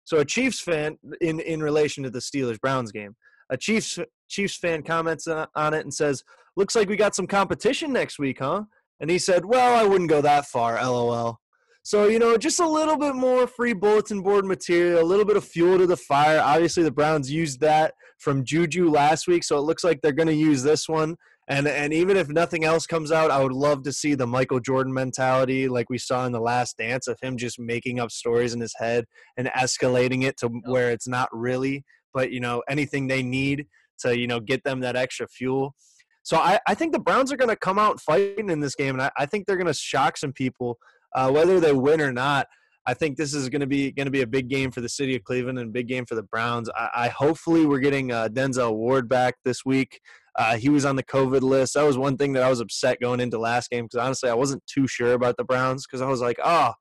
[0.06, 3.16] So a chiefs fan in in relation to the steelers browns game
[3.52, 4.00] a chiefs
[4.32, 6.24] chiefs fan comments on it and says
[6.56, 8.64] looks like we got some competition next week, huh?
[9.00, 11.40] And he said, well, I wouldn't go that far, lol.
[11.84, 15.38] So, you know, just a little bit more free bulletin board material, a little bit
[15.38, 16.40] of fuel to the fire.
[16.40, 20.28] Obviously, the Browns used that from Juju last week, so it looks like they're going
[20.28, 21.16] to use this one.
[21.48, 24.60] And, and even if nothing else comes out, I would love to see the Michael
[24.60, 28.54] Jordan mentality like we saw in the last dance of him just making up stories
[28.54, 29.06] in his head
[29.36, 33.66] and escalating it to where it's not really, but, you know, anything they need
[34.02, 35.76] to, you know, get them that extra fuel.
[36.24, 38.96] So I, I think the Browns are going to come out fighting in this game,
[38.96, 40.78] and I, I think they're going to shock some people,
[41.16, 42.48] uh, whether they win or not.
[42.86, 44.90] I think this is going to be going to be a big game for the
[44.90, 46.70] city of Cleveland and a big game for the Browns.
[46.76, 50.00] I, I hopefully we're getting uh, Denzel Ward back this week.
[50.38, 51.76] Uh, he was on the COVID list.
[51.76, 54.34] That was one thing that I was upset going into last game because honestly I
[54.34, 56.74] wasn't too sure about the Browns because I was like, oh,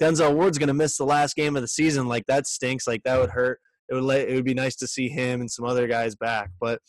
[0.00, 2.08] Denzel Ward's going to miss the last game of the season.
[2.08, 2.86] Like that stinks.
[2.86, 3.58] Like that would hurt.
[3.88, 6.80] It would it would be nice to see him and some other guys back, but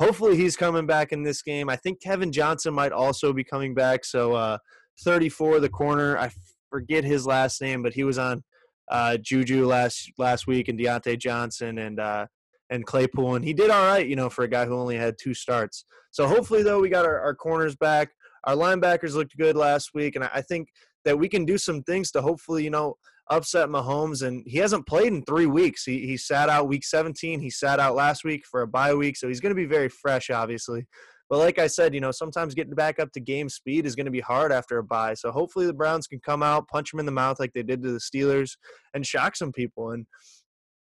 [0.00, 1.68] hopefully he's coming back in this game.
[1.68, 4.04] I think Kevin Johnson might also be coming back.
[4.04, 4.58] So uh,
[5.00, 6.18] 34, the corner.
[6.18, 6.30] I
[6.70, 8.42] forget his last name, but he was on
[8.90, 12.26] uh, Juju last last week, and Diontae Johnson and uh,
[12.70, 15.16] and Claypool, and he did all right, you know, for a guy who only had
[15.20, 15.84] two starts.
[16.10, 18.10] So hopefully, though, we got our, our corners back.
[18.44, 20.68] Our linebackers looked good last week, and I think
[21.04, 22.96] that we can do some things to hopefully, you know,
[23.36, 25.84] upset Mahomes, and he hasn't played in three weeks.
[25.84, 27.40] He he sat out week 17.
[27.40, 29.88] He sat out last week for a bye week, so he's going to be very
[29.88, 30.86] fresh, obviously.
[31.30, 34.04] But like I said, you know, sometimes getting back up to game speed is going
[34.04, 35.14] to be hard after a bye.
[35.14, 37.82] So hopefully the Browns can come out, punch him in the mouth like they did
[37.82, 38.56] to the Steelers,
[38.92, 39.92] and shock some people.
[39.92, 40.06] And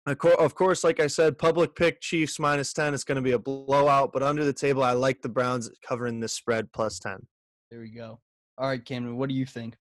[0.07, 2.92] of course, like I said, public pick Chiefs minus 10.
[2.92, 6.20] It's going to be a blowout, but under the table, I like the Browns covering
[6.20, 7.26] this spread plus 10.
[7.70, 8.20] There we go.
[8.59, 9.76] All right, Cameron, what do you think?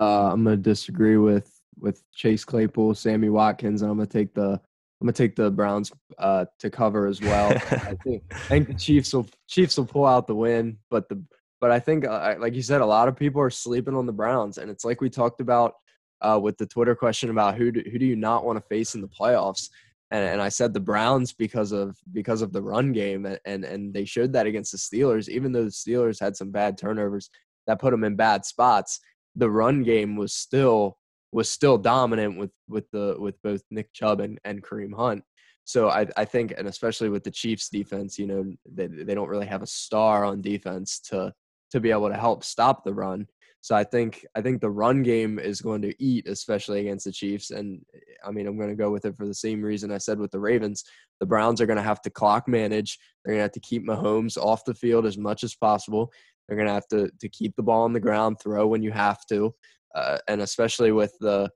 [0.00, 4.34] Uh, I'm going to disagree with with Chase Claypool, Sammy Watkins, and I'm gonna take
[4.34, 4.60] the
[5.00, 7.50] I'm gonna take the Browns uh, to cover as well.
[7.52, 11.22] I think I think the Chiefs will Chiefs will pull out the win, but the
[11.60, 14.12] but I think uh, like you said, a lot of people are sleeping on the
[14.12, 15.74] Browns, and it's like we talked about
[16.20, 18.94] uh, with the Twitter question about who do, who do you not want to face
[18.94, 19.68] in the playoffs.
[20.10, 23.64] And, and I said the Browns because of because of the run game, and, and
[23.64, 25.28] and they showed that against the Steelers.
[25.28, 27.30] Even though the Steelers had some bad turnovers
[27.66, 29.00] that put them in bad spots,
[29.34, 30.98] the run game was still
[31.34, 35.24] was still dominant with with the with both Nick Chubb and, and Kareem Hunt.
[35.64, 39.30] So I, I think, and especially with the Chiefs defense, you know, they, they don't
[39.30, 41.34] really have a star on defense to
[41.72, 43.26] to be able to help stop the run.
[43.62, 47.12] So I think I think the run game is going to eat, especially against the
[47.12, 47.50] Chiefs.
[47.50, 47.84] And
[48.24, 50.30] I mean, I'm going to go with it for the same reason I said with
[50.30, 50.84] the Ravens.
[51.18, 52.96] The Browns are going to have to clock manage.
[53.24, 56.12] They're going to have to keep Mahomes off the field as much as possible.
[56.46, 58.92] They're going to have to to keep the ball on the ground, throw when you
[58.92, 59.54] have to,
[59.94, 61.50] uh, and especially with the.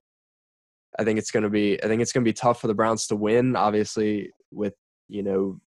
[0.98, 1.82] I think it's going to be.
[1.82, 3.56] I think it's going to be tough for the Browns to win.
[3.56, 4.74] Obviously, with
[5.08, 5.60] you know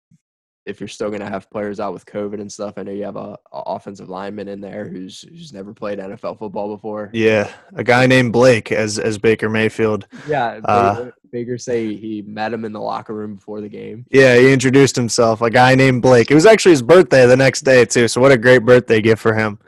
[0.69, 2.75] if you're still going to have players out with COVID and stuff.
[2.77, 6.39] I know you have a, a, offensive lineman in there who's who's never played NFL
[6.39, 7.11] football before.
[7.13, 10.07] Yeah, a guy named Blake as as Baker Mayfield.
[10.29, 14.05] Yeah, uh, Baker, Baker say he met him in the locker room before the game.
[14.11, 15.41] Yeah, he introduced himself.
[15.41, 16.31] A guy named Blake.
[16.31, 18.07] It was actually his birthday the next day too.
[18.07, 19.59] So what a great birthday gift for him.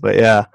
[0.00, 0.46] But yeah.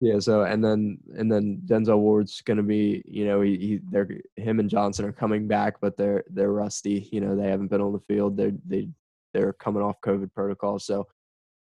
[0.00, 4.08] Yeah, so and then and then Denzel Ward's gonna be, you know, he, he they're
[4.36, 7.08] him and Johnson are coming back, but they're they're rusty.
[7.10, 8.36] You know, they haven't been on the field.
[8.36, 8.88] They they
[9.34, 10.78] they're coming off COVID protocol.
[10.78, 11.06] So,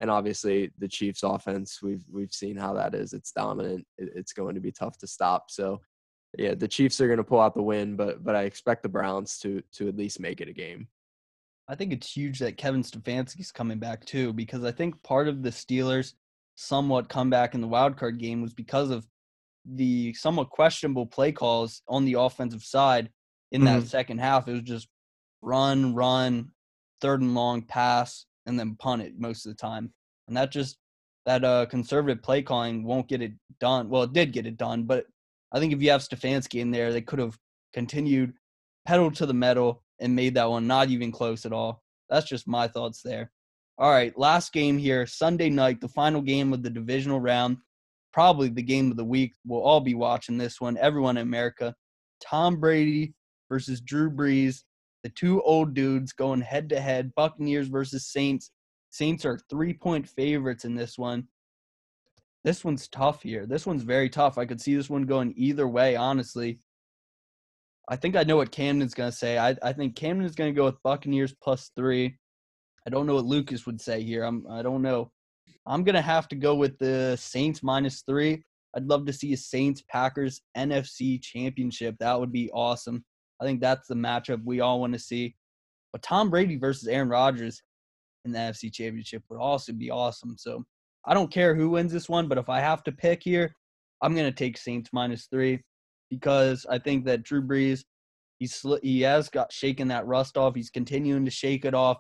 [0.02, 3.14] and obviously the Chiefs' offense, we've we've seen how that is.
[3.14, 3.86] It's dominant.
[3.98, 5.50] it's going to be tough to stop.
[5.50, 5.82] So,
[6.38, 8.90] yeah, the Chiefs are going to pull out the win, but but I expect the
[8.90, 10.88] Browns to to at least make it a game.
[11.68, 15.42] I think it's huge that Kevin Stefanski's coming back too, because I think part of
[15.42, 16.14] the Steelers'
[16.56, 19.08] somewhat comeback in the wild card game was because of
[19.66, 23.10] the somewhat questionable play calls on the offensive side
[23.52, 23.80] in mm-hmm.
[23.80, 24.48] that second half.
[24.48, 24.88] It was just
[25.42, 26.52] run, run,
[27.06, 29.94] third and long pass and then punt it most of the time.
[30.28, 30.78] And that just
[31.28, 33.90] that uh conservative play calling won't get it done.
[33.90, 35.06] Well, it did get it done, but
[35.54, 37.38] I think if you have Stefanski in there, they could have
[37.74, 38.34] continued
[38.88, 41.84] pedal to the metal and made that one not even close at all.
[42.10, 43.32] That's just my thoughts there.
[43.78, 47.58] All right, last game here, Sunday night, the final game of the divisional round,
[48.14, 49.34] probably the game of the week.
[49.46, 51.76] We'll all be watching this one, everyone in America.
[52.24, 53.14] Tom Brady
[53.50, 54.64] versus Drew Brees
[55.06, 58.50] the two old dudes going head to head, Buccaneers versus Saints.
[58.90, 61.28] Saints are three point favorites in this one.
[62.44, 63.46] This one's tough here.
[63.46, 64.40] This one's very tough.
[64.40, 66.60] I could see this one going either way, honestly.
[67.88, 69.38] I think I know what Camden's going to say.
[69.38, 72.18] I, I think Camden's going to go with Buccaneers plus three.
[72.88, 74.24] I don't know what Lucas would say here.
[74.24, 75.12] I'm, I don't know.
[75.68, 78.44] I'm going to have to go with the Saints minus three.
[78.76, 81.96] I'd love to see a Saints Packers NFC championship.
[82.00, 83.06] That would be awesome.
[83.42, 85.36] I think that's the matchup we all want to see.
[85.92, 87.62] But Tom Brady versus Aaron Rodgers
[88.26, 90.36] in the NFC Championship would also be awesome.
[90.38, 90.66] So
[91.06, 93.56] I don't care who wins this one, but if I have to pick here,
[94.02, 95.62] I'm going to take Saints minus three
[96.10, 97.84] because I think that Drew Brees,
[98.40, 100.56] he's he has got shaken that rust off.
[100.56, 101.98] He's continuing to shake it off.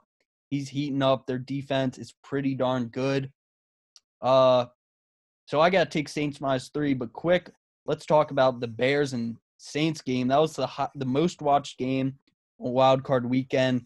[0.49, 1.25] He's heating up.
[1.25, 3.31] Their defense is pretty darn good.
[4.21, 4.65] Uh,
[5.47, 6.93] so I got to take Saints minus three.
[6.93, 7.51] But quick,
[7.85, 10.27] let's talk about the Bears and Saints game.
[10.27, 12.15] That was the hot, the most watched game
[12.59, 13.85] on Wild Card Weekend.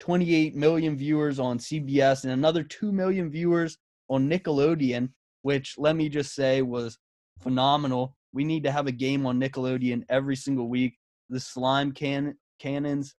[0.00, 3.76] 28 million viewers on CBS and another 2 million viewers
[4.08, 5.10] on Nickelodeon,
[5.42, 6.98] which let me just say was
[7.40, 8.16] phenomenal.
[8.32, 10.96] We need to have a game on Nickelodeon every single week.
[11.28, 13.14] The slime can cannons,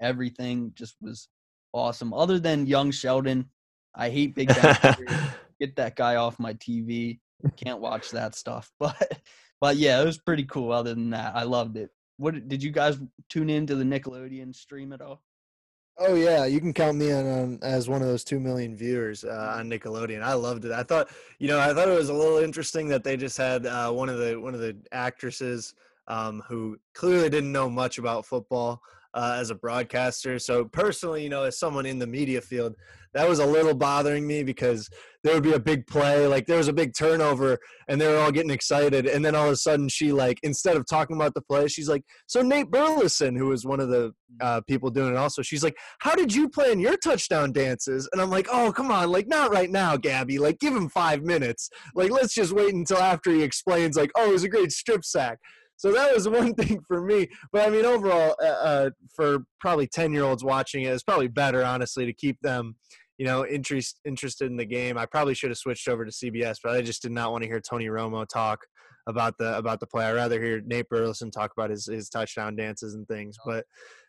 [0.00, 1.28] everything just was
[1.72, 2.12] awesome.
[2.12, 3.48] Other than young Sheldon,
[3.94, 4.96] I hate Big Bang
[5.60, 7.20] Get that guy off my TV.
[7.56, 8.70] Can't watch that stuff.
[8.78, 9.18] But
[9.60, 10.72] but yeah, it was pretty cool.
[10.72, 11.90] Other than that, I loved it.
[12.16, 12.98] What did you guys
[13.28, 15.22] tune into the Nickelodeon stream at all?
[15.96, 19.54] Oh yeah, you can count me on, as one of those two million viewers uh,
[19.56, 20.22] on Nickelodeon.
[20.22, 20.72] I loved it.
[20.72, 23.64] I thought, you know, I thought it was a little interesting that they just had
[23.64, 25.74] uh, one of the one of the actresses
[26.08, 28.82] um, who clearly didn't know much about football
[29.14, 30.38] uh, as a broadcaster.
[30.38, 32.74] So personally, you know, as someone in the media field,
[33.14, 34.90] that was a little bothering me because
[35.22, 37.58] there would be a big play, like there was a big turnover,
[37.88, 40.76] and they were all getting excited, and then all of a sudden she like instead
[40.76, 44.12] of talking about the play, she's like, "So Nate Burleson, who was one of the
[44.40, 48.20] uh, people doing it, also, she's like, "How did you plan your touchdown dances?" And
[48.20, 50.38] I'm like, "Oh, come on, like not right now, Gabby.
[50.38, 51.70] Like give him five minutes.
[51.94, 55.04] Like let's just wait until after he explains, like, oh, it was a great strip
[55.04, 55.38] sack."
[55.76, 57.28] So that was one thing for me.
[57.52, 61.28] But I mean, overall, uh, uh, for probably 10 year olds watching it, it's probably
[61.28, 62.76] better, honestly, to keep them,
[63.18, 64.98] you know, interest, interested in the game.
[64.98, 67.48] I probably should have switched over to CBS, but I just did not want to
[67.48, 68.60] hear Tony Romo talk
[69.06, 70.06] about the about the play.
[70.06, 73.36] I'd rather hear Nate Burleson talk about his, his touchdown dances and things.
[73.44, 73.64] But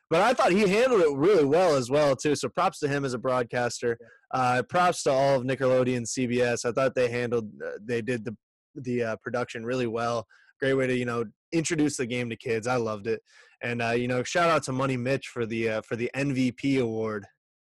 [0.09, 2.35] but I thought he handled it really well as well too.
[2.35, 3.97] So props to him as a broadcaster.
[4.33, 6.65] Uh, props to all of Nickelodeon, CBS.
[6.65, 8.35] I thought they handled uh, they did the
[8.75, 10.25] the uh, production really well.
[10.59, 12.67] Great way to you know introduce the game to kids.
[12.67, 13.21] I loved it,
[13.61, 16.81] and uh, you know, shout out to Money Mitch for the uh, for the MVP
[16.81, 17.25] award.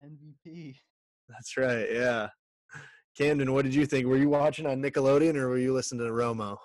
[0.04, 0.76] MVP.
[1.28, 1.86] That's right.
[1.90, 2.28] Yeah.
[3.16, 4.06] Camden, what did you think?
[4.06, 6.56] Were you watching on Nickelodeon or were you listening to Romo?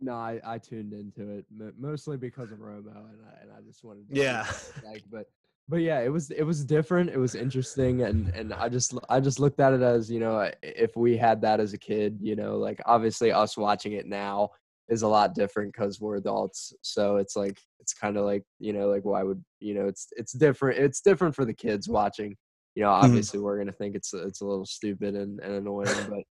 [0.00, 1.44] No, I, I tuned into it
[1.78, 4.46] mostly because of Romo, and I, and I just wanted to yeah,
[4.84, 5.26] like, but
[5.68, 7.10] but yeah, it was it was different.
[7.10, 10.50] It was interesting, and and I just I just looked at it as you know
[10.62, 14.50] if we had that as a kid, you know, like obviously us watching it now,
[14.90, 16.72] is a lot different because we're adults.
[16.82, 20.08] So it's like it's kind of like you know like why would you know it's
[20.12, 20.78] it's different.
[20.78, 22.36] It's different for the kids watching.
[22.74, 23.04] You know, mm-hmm.
[23.06, 23.46] obviously mm-hmm.
[23.46, 26.24] we're gonna think it's it's a little stupid and, and annoying, but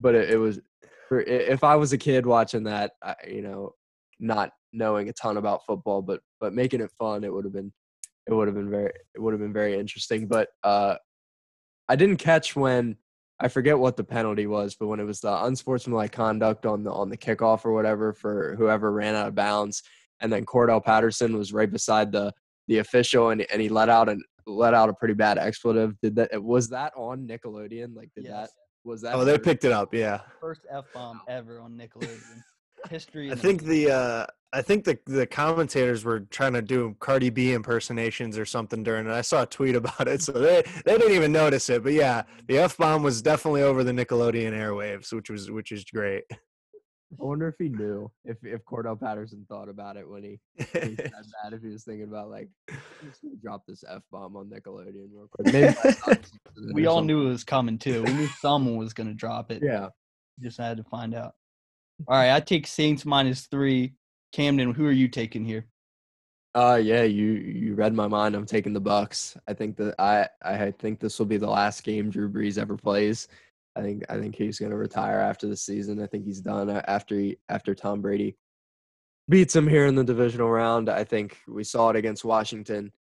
[0.00, 0.60] but it, it was
[1.08, 3.72] for if I was a kid watching that, I, you know,
[4.20, 7.72] not knowing a ton about football, but but making it fun, it would have been
[8.26, 10.26] it would have been very it would have been very interesting.
[10.26, 10.96] But uh,
[11.88, 12.96] I didn't catch when
[13.40, 16.90] I forget what the penalty was, but when it was the unsportsmanlike conduct on the
[16.92, 19.82] on the kickoff or whatever for whoever ran out of bounds,
[20.20, 22.32] and then Cordarrelle Patterson was right beside the
[22.66, 25.94] the official, and and he let out and let out a pretty bad expletive.
[26.02, 27.94] Did that was that on Nickelodeon?
[27.94, 28.32] Like did Yes.
[28.32, 28.50] that
[28.84, 29.14] was that?
[29.14, 29.94] Oh, they picked it up.
[29.94, 30.20] Yeah.
[30.40, 32.42] First F bomb ever on Nickelodeon.
[32.90, 33.30] History.
[33.30, 37.52] I think the uh, I think the the commentators were trying to do Cardi B
[37.52, 39.12] impersonations or something during it.
[39.12, 41.82] I saw a tweet about it, so they they didn't even notice it.
[41.82, 45.84] But yeah, the f bomb was definitely over the Nickelodeon airwaves, which was which is
[45.84, 46.24] great.
[47.10, 50.38] I wonder if he knew if if Cordarrelle Patterson thought about it when he,
[50.72, 51.10] when he said
[51.42, 51.52] that.
[51.54, 55.08] If he was thinking about like, I'm just gonna drop this f bomb on Nickelodeon
[55.12, 55.52] real quick.
[55.52, 57.06] Maybe that's not something we all something.
[57.06, 58.02] knew it was coming too.
[58.02, 59.62] We knew someone was going to drop it.
[59.62, 59.88] Yeah.
[60.42, 61.32] Just had to find out.
[62.06, 63.94] All right, I take Saints minus three.
[64.32, 65.66] Camden, who are you taking here?
[66.54, 68.34] Uh yeah, you you read my mind.
[68.34, 69.36] I'm taking the Bucs.
[69.46, 72.76] I think that I I think this will be the last game Drew Brees ever
[72.76, 73.28] plays.
[73.76, 76.02] I think I think he's going to retire after the season.
[76.02, 78.36] I think he's done after he, after Tom Brady
[79.28, 80.88] beats him here in the divisional round.
[80.88, 82.92] I think we saw it against Washington.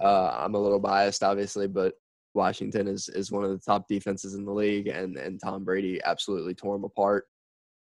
[0.00, 1.94] Uh, I'm a little biased, obviously, but
[2.34, 6.00] Washington is is one of the top defenses in the league, and and Tom Brady
[6.04, 7.26] absolutely tore him apart.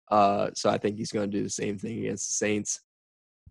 [0.10, 2.82] Uh, so I think he's going to do the same thing against the Saints.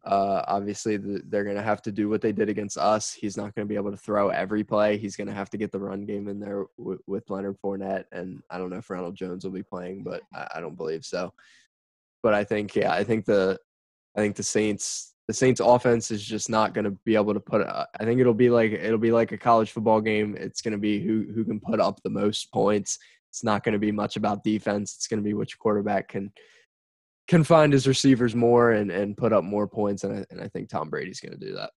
[0.04, 3.12] Uh, obviously, the, they're going to have to do what they did against us.
[3.12, 4.96] He's not going to be able to throw every play.
[4.96, 8.04] He's going to have to get the run game in there w- with Leonard Fournette,
[8.12, 11.04] and I don't know if Ronald Jones will be playing, but I, I don't believe
[11.04, 11.32] so.
[12.22, 13.58] But I think, yeah, I think the,
[14.16, 17.40] I think the Saints, the Saints offense is just not going to be able to
[17.40, 17.60] put.
[17.60, 20.36] Uh, I think it'll be like it'll be like a college football game.
[20.38, 22.98] It's going to be who who can put up the most points.
[23.30, 24.94] It's not going to be much about defense.
[24.96, 26.32] It's going to be which quarterback can
[27.28, 30.02] can find his receivers more and, and put up more points.
[30.02, 31.70] And I, and I think Tom Brady's going to do that.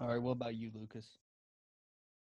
[0.00, 1.18] All right, what about you, Lucas?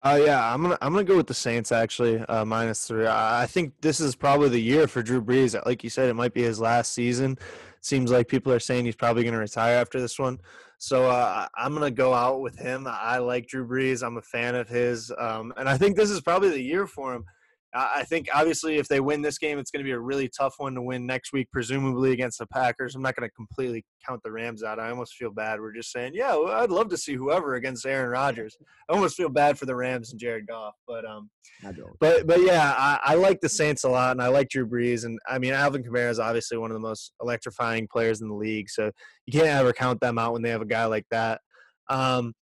[0.03, 3.07] Uh, yeah, I'm gonna I'm gonna go with the Saints actually, uh, minus three.
[3.07, 5.55] I I think this is probably the year for Drew Brees.
[5.67, 7.39] Like you said, it might be his last season.
[7.83, 10.39] Seems like people are saying he's probably gonna retire after this one.
[10.79, 12.87] So uh, I'm gonna go out with him.
[12.89, 14.03] I like Drew Brees.
[14.03, 17.13] I'm a fan of his, um, and I think this is probably the year for
[17.13, 17.27] him.
[17.75, 20.29] I I think obviously if they win this game, it's going to be a really
[20.29, 22.95] tough one to win next week, presumably against the Packers.
[22.95, 24.79] I'm not going to completely count the Rams out.
[24.79, 25.61] I almost feel bad.
[25.61, 28.57] We're just saying, yeah, well, I'd love to see whoever against Aaron Rodgers.
[28.89, 31.31] I almost feel bad for the Rams and Jared Goff, but um,
[31.65, 31.99] I don't.
[32.01, 35.05] but but yeah, I, I like the Saints a lot, and I like Drew Brees,
[35.05, 38.35] and I mean Alvin Kamara is obviously one of the most electrifying players in the
[38.35, 38.91] league, so
[39.27, 41.41] you can't ever count them out when they have a guy like that.
[41.89, 42.35] Um,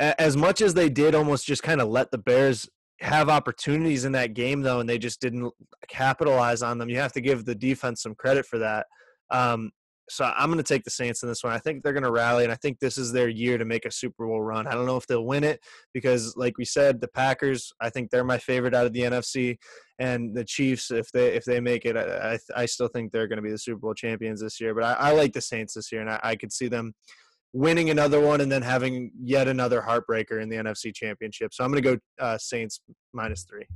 [0.00, 2.68] as much as they did almost just kind of let the Bears
[3.02, 5.52] have opportunities in that game, though, and they just didn't
[5.88, 8.86] capitalize on them, you have to give the defense some credit for that.
[9.30, 9.72] Um,
[10.08, 11.52] so I'm going to take the Saints in this one.
[11.52, 13.86] I think they're going to rally, and I think this is their year to make
[13.86, 14.66] a Super Bowl run.
[14.66, 15.60] I don't know if they'll win it
[15.94, 17.72] because, like we said, the Packers.
[17.80, 19.58] I think they're my favorite out of the NFC,
[19.98, 20.90] and the Chiefs.
[20.90, 23.50] If they if they make it, I I, I still think they're going to be
[23.50, 24.74] the Super Bowl champions this year.
[24.74, 26.94] But I, I like the Saints this year, and I, I could see them
[27.52, 31.52] winning another one and then having yet another heartbreaker in the NFC Championship.
[31.52, 32.80] So I'm going to go uh, Saints
[33.12, 33.66] minus three.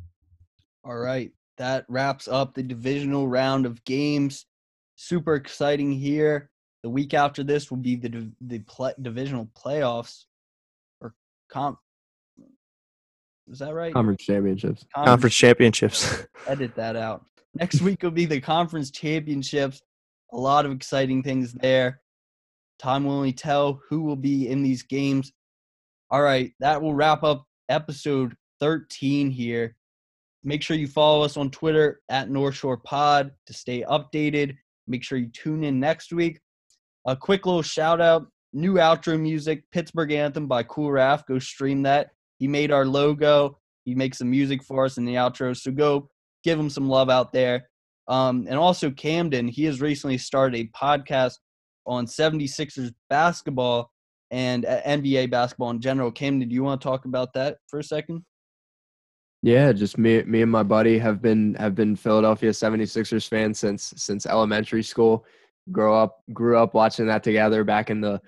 [0.85, 4.47] All right, that wraps up the divisional round of games.
[4.95, 6.51] Super exciting here.
[6.83, 10.25] The week after this will be the the pl- divisional playoffs
[11.01, 11.15] or
[11.51, 11.79] comp.
[13.49, 13.93] Is that right?
[13.93, 14.87] Conference championships.
[14.95, 16.27] Conference championships.
[16.47, 17.27] edit that out.
[17.55, 19.83] Next week will be the conference championships.
[20.33, 22.01] A lot of exciting things there.
[22.79, 25.33] Time will only tell who will be in these games.
[26.11, 29.77] All right, that will wrap up episode 13 here.
[30.45, 34.57] Make sure you follow us on Twitter at North Shore Pod to stay updated.
[34.87, 36.41] Make sure you tune in next week.
[37.07, 41.27] A quick little shout out new outro music, Pittsburgh Anthem by Cool Raf.
[41.27, 42.11] Go stream that.
[42.39, 43.59] He made our logo.
[43.85, 45.57] He makes some music for us in the outro.
[45.57, 46.09] So go
[46.43, 47.69] give him some love out there.
[48.09, 51.35] Um, and also Camden, he has recently started a podcast
[51.87, 53.91] on 76ers basketball
[54.31, 56.11] and uh, NBA basketball in general.
[56.11, 58.25] Camden, do you want to talk about that for a second?
[59.43, 63.93] Yeah, just me me and my buddy have been have been Philadelphia 76ers fans since
[63.97, 65.25] since elementary school.
[65.71, 68.21] Grow up grew up watching that together back in the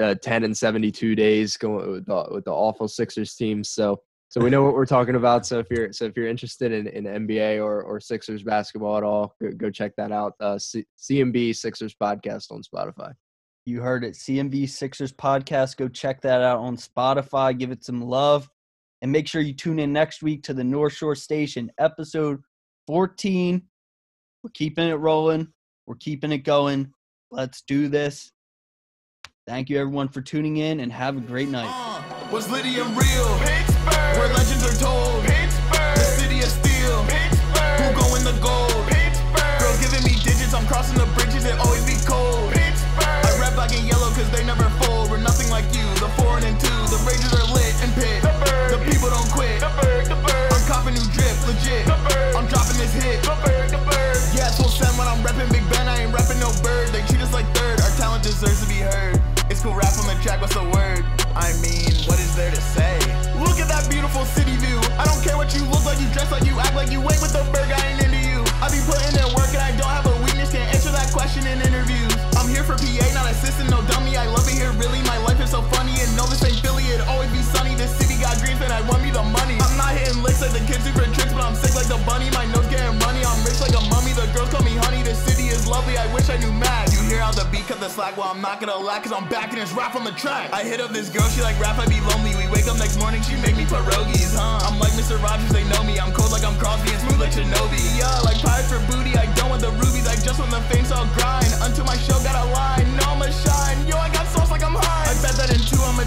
[0.00, 3.62] uh, 10 and 72 days going with the, with the awful Sixers team.
[3.62, 4.00] So
[4.32, 5.44] so we know what we're talking about.
[5.44, 9.02] So if you're so if you're interested in, in NBA or or Sixers basketball at
[9.02, 10.32] all, go, go check that out.
[10.40, 13.12] Uh, C- CMB Sixers podcast on Spotify.
[13.66, 14.14] You heard it.
[14.14, 15.76] CMB Sixers podcast.
[15.76, 17.58] Go check that out on Spotify.
[17.58, 18.48] Give it some love.
[19.02, 22.40] And make sure you tune in next week to the North Shore Station, episode
[22.86, 23.60] 14.
[24.42, 25.48] We're keeping it rolling.
[25.86, 26.94] We're keeping it going.
[27.30, 28.32] Let's do this.
[29.46, 31.68] Thank you, everyone, for tuning in, and have a great night.
[31.68, 33.71] Uh, was Liddy and real?
[33.84, 34.18] Pittsburgh.
[34.18, 35.24] Where legends are told.
[35.24, 35.96] Pittsburgh.
[35.98, 37.02] The city of steel.
[37.10, 37.78] Pittsburgh.
[37.82, 38.70] Who go in the gold?
[38.86, 39.58] Pittsburgh.
[39.58, 40.54] Girls giving me digits.
[40.54, 41.44] I'm crossing the bridges.
[41.44, 42.52] It always be cold.
[42.54, 43.26] Pittsburgh.
[43.26, 45.10] I rap black and yellow cause they never fold.
[45.10, 45.86] We're nothing like you.
[45.98, 46.80] The four and two.
[46.94, 48.22] The Rangers are lit and pit.
[48.22, 48.68] The, bird.
[48.74, 49.58] the people don't quit.
[49.58, 50.06] The bird.
[50.06, 50.48] The bird.
[50.54, 51.34] I'm copping new drip.
[51.46, 51.84] Legit.
[51.90, 52.32] The bird.
[52.38, 53.18] I'm dropping this hit.
[53.26, 53.68] The bird.
[53.74, 54.20] The bird.
[54.36, 55.90] Yeah, full send when I'm repping Big Ben.
[55.90, 56.94] I ain't repping no bird.
[56.94, 57.82] They treat us like third.
[57.82, 59.18] Our talent deserves to be heard.
[59.50, 61.04] It's cool rap on the track, what's the word?
[61.36, 63.01] I mean, what is there to say?
[64.02, 64.82] Beautiful city view.
[64.98, 67.22] I don't care what you look like, you dress like you act like you ain't
[67.22, 68.42] with the burger, I ain't into you.
[68.58, 71.46] I be putting in work and I don't have a weakness, can't answer that question
[71.46, 72.10] in interviews.
[72.34, 74.18] I'm here for PA, not assistant, no dummy.
[74.18, 74.98] I love it here, really.
[75.06, 76.82] My life is so funny, and no, this ain't Philly.
[76.90, 77.78] It always be sunny.
[77.78, 79.62] This city got dreams, and I want me the money.
[79.62, 82.02] I'm not hitting licks like the kids do for tricks, but I'm sick like the
[82.02, 82.26] bunny.
[82.34, 83.22] My nose getting runny.
[83.22, 84.18] I'm rich like a mummy.
[84.18, 85.06] The girls call me honey.
[85.06, 85.94] This city is lovely.
[85.94, 86.90] I wish I knew mad.
[86.90, 88.18] You hear how the beat cut the slack?
[88.18, 90.50] Well, I'm not gonna lack, cause I'm back and it's rap on the track.
[90.50, 92.41] I hit up this girl, she like rap, I be lonely.
[92.62, 94.62] Wake up next morning, she make me pierogies, huh?
[94.62, 95.18] I'm like Mr.
[95.18, 95.98] Rogers, they know me.
[95.98, 97.82] I'm cold like I'm Crosby and smooth like Shinobi.
[97.98, 99.18] Yeah, like pirates for booty.
[99.18, 100.06] I don't want the rubies.
[100.06, 102.86] I just want the fame, so I'll grind until my show got a line.
[102.94, 103.82] No, I'ma shine.
[103.90, 105.10] Yo, I got sauce like I'm high.
[105.10, 105.58] I bet that in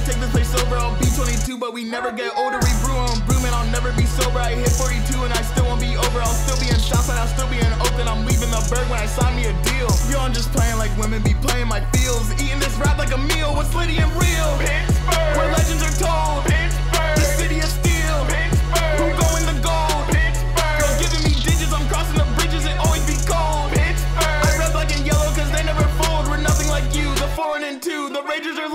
[0.06, 0.78] take this place over.
[0.78, 2.62] I'll be 22, but we never get older.
[2.62, 3.54] We brew on brew, man.
[3.54, 4.38] I'll never be sober.
[4.38, 6.22] I hit 42 and I still won't be over.
[6.22, 7.18] I'll still be in Southside.
[7.18, 8.08] I'll still be in Oakland.
[8.08, 9.90] I'm leaving the Burgh when I sign me a deal.
[10.10, 12.30] Yo, I'm just playing like women be playing my feels.
[12.38, 13.58] Eating this rap like a meal.
[13.58, 14.52] What's litty and real?
[14.62, 15.34] Pittsburgh.
[15.42, 16.46] Where legends are told.
[16.46, 17.18] Pittsburgh.
[17.18, 18.18] The city of steel.
[18.30, 18.96] Pittsburgh.
[19.02, 20.06] Who go in the gold?
[20.14, 20.78] Pittsburgh.
[20.86, 21.74] Girls giving me digits.
[21.74, 22.70] I'm crossing the bridges.
[22.70, 23.74] It always be cold.
[23.74, 24.22] Pittsburgh.
[24.22, 26.30] I rap black and yellow cause they never fold.
[26.30, 27.10] We're nothing like you.
[27.18, 28.14] The four and two.
[28.14, 28.70] The Rangers are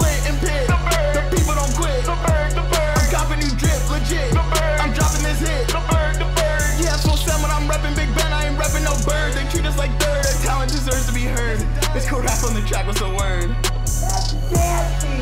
[10.84, 11.58] deserves to be heard.
[11.94, 12.86] It's rap on the track.
[12.86, 13.54] What's the word?
[14.56, 15.19] Uh,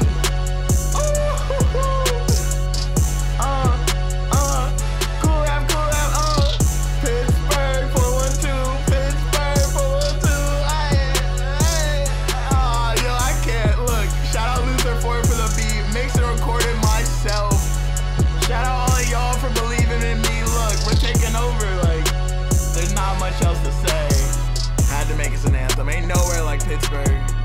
[26.69, 27.38] Pittsburgh.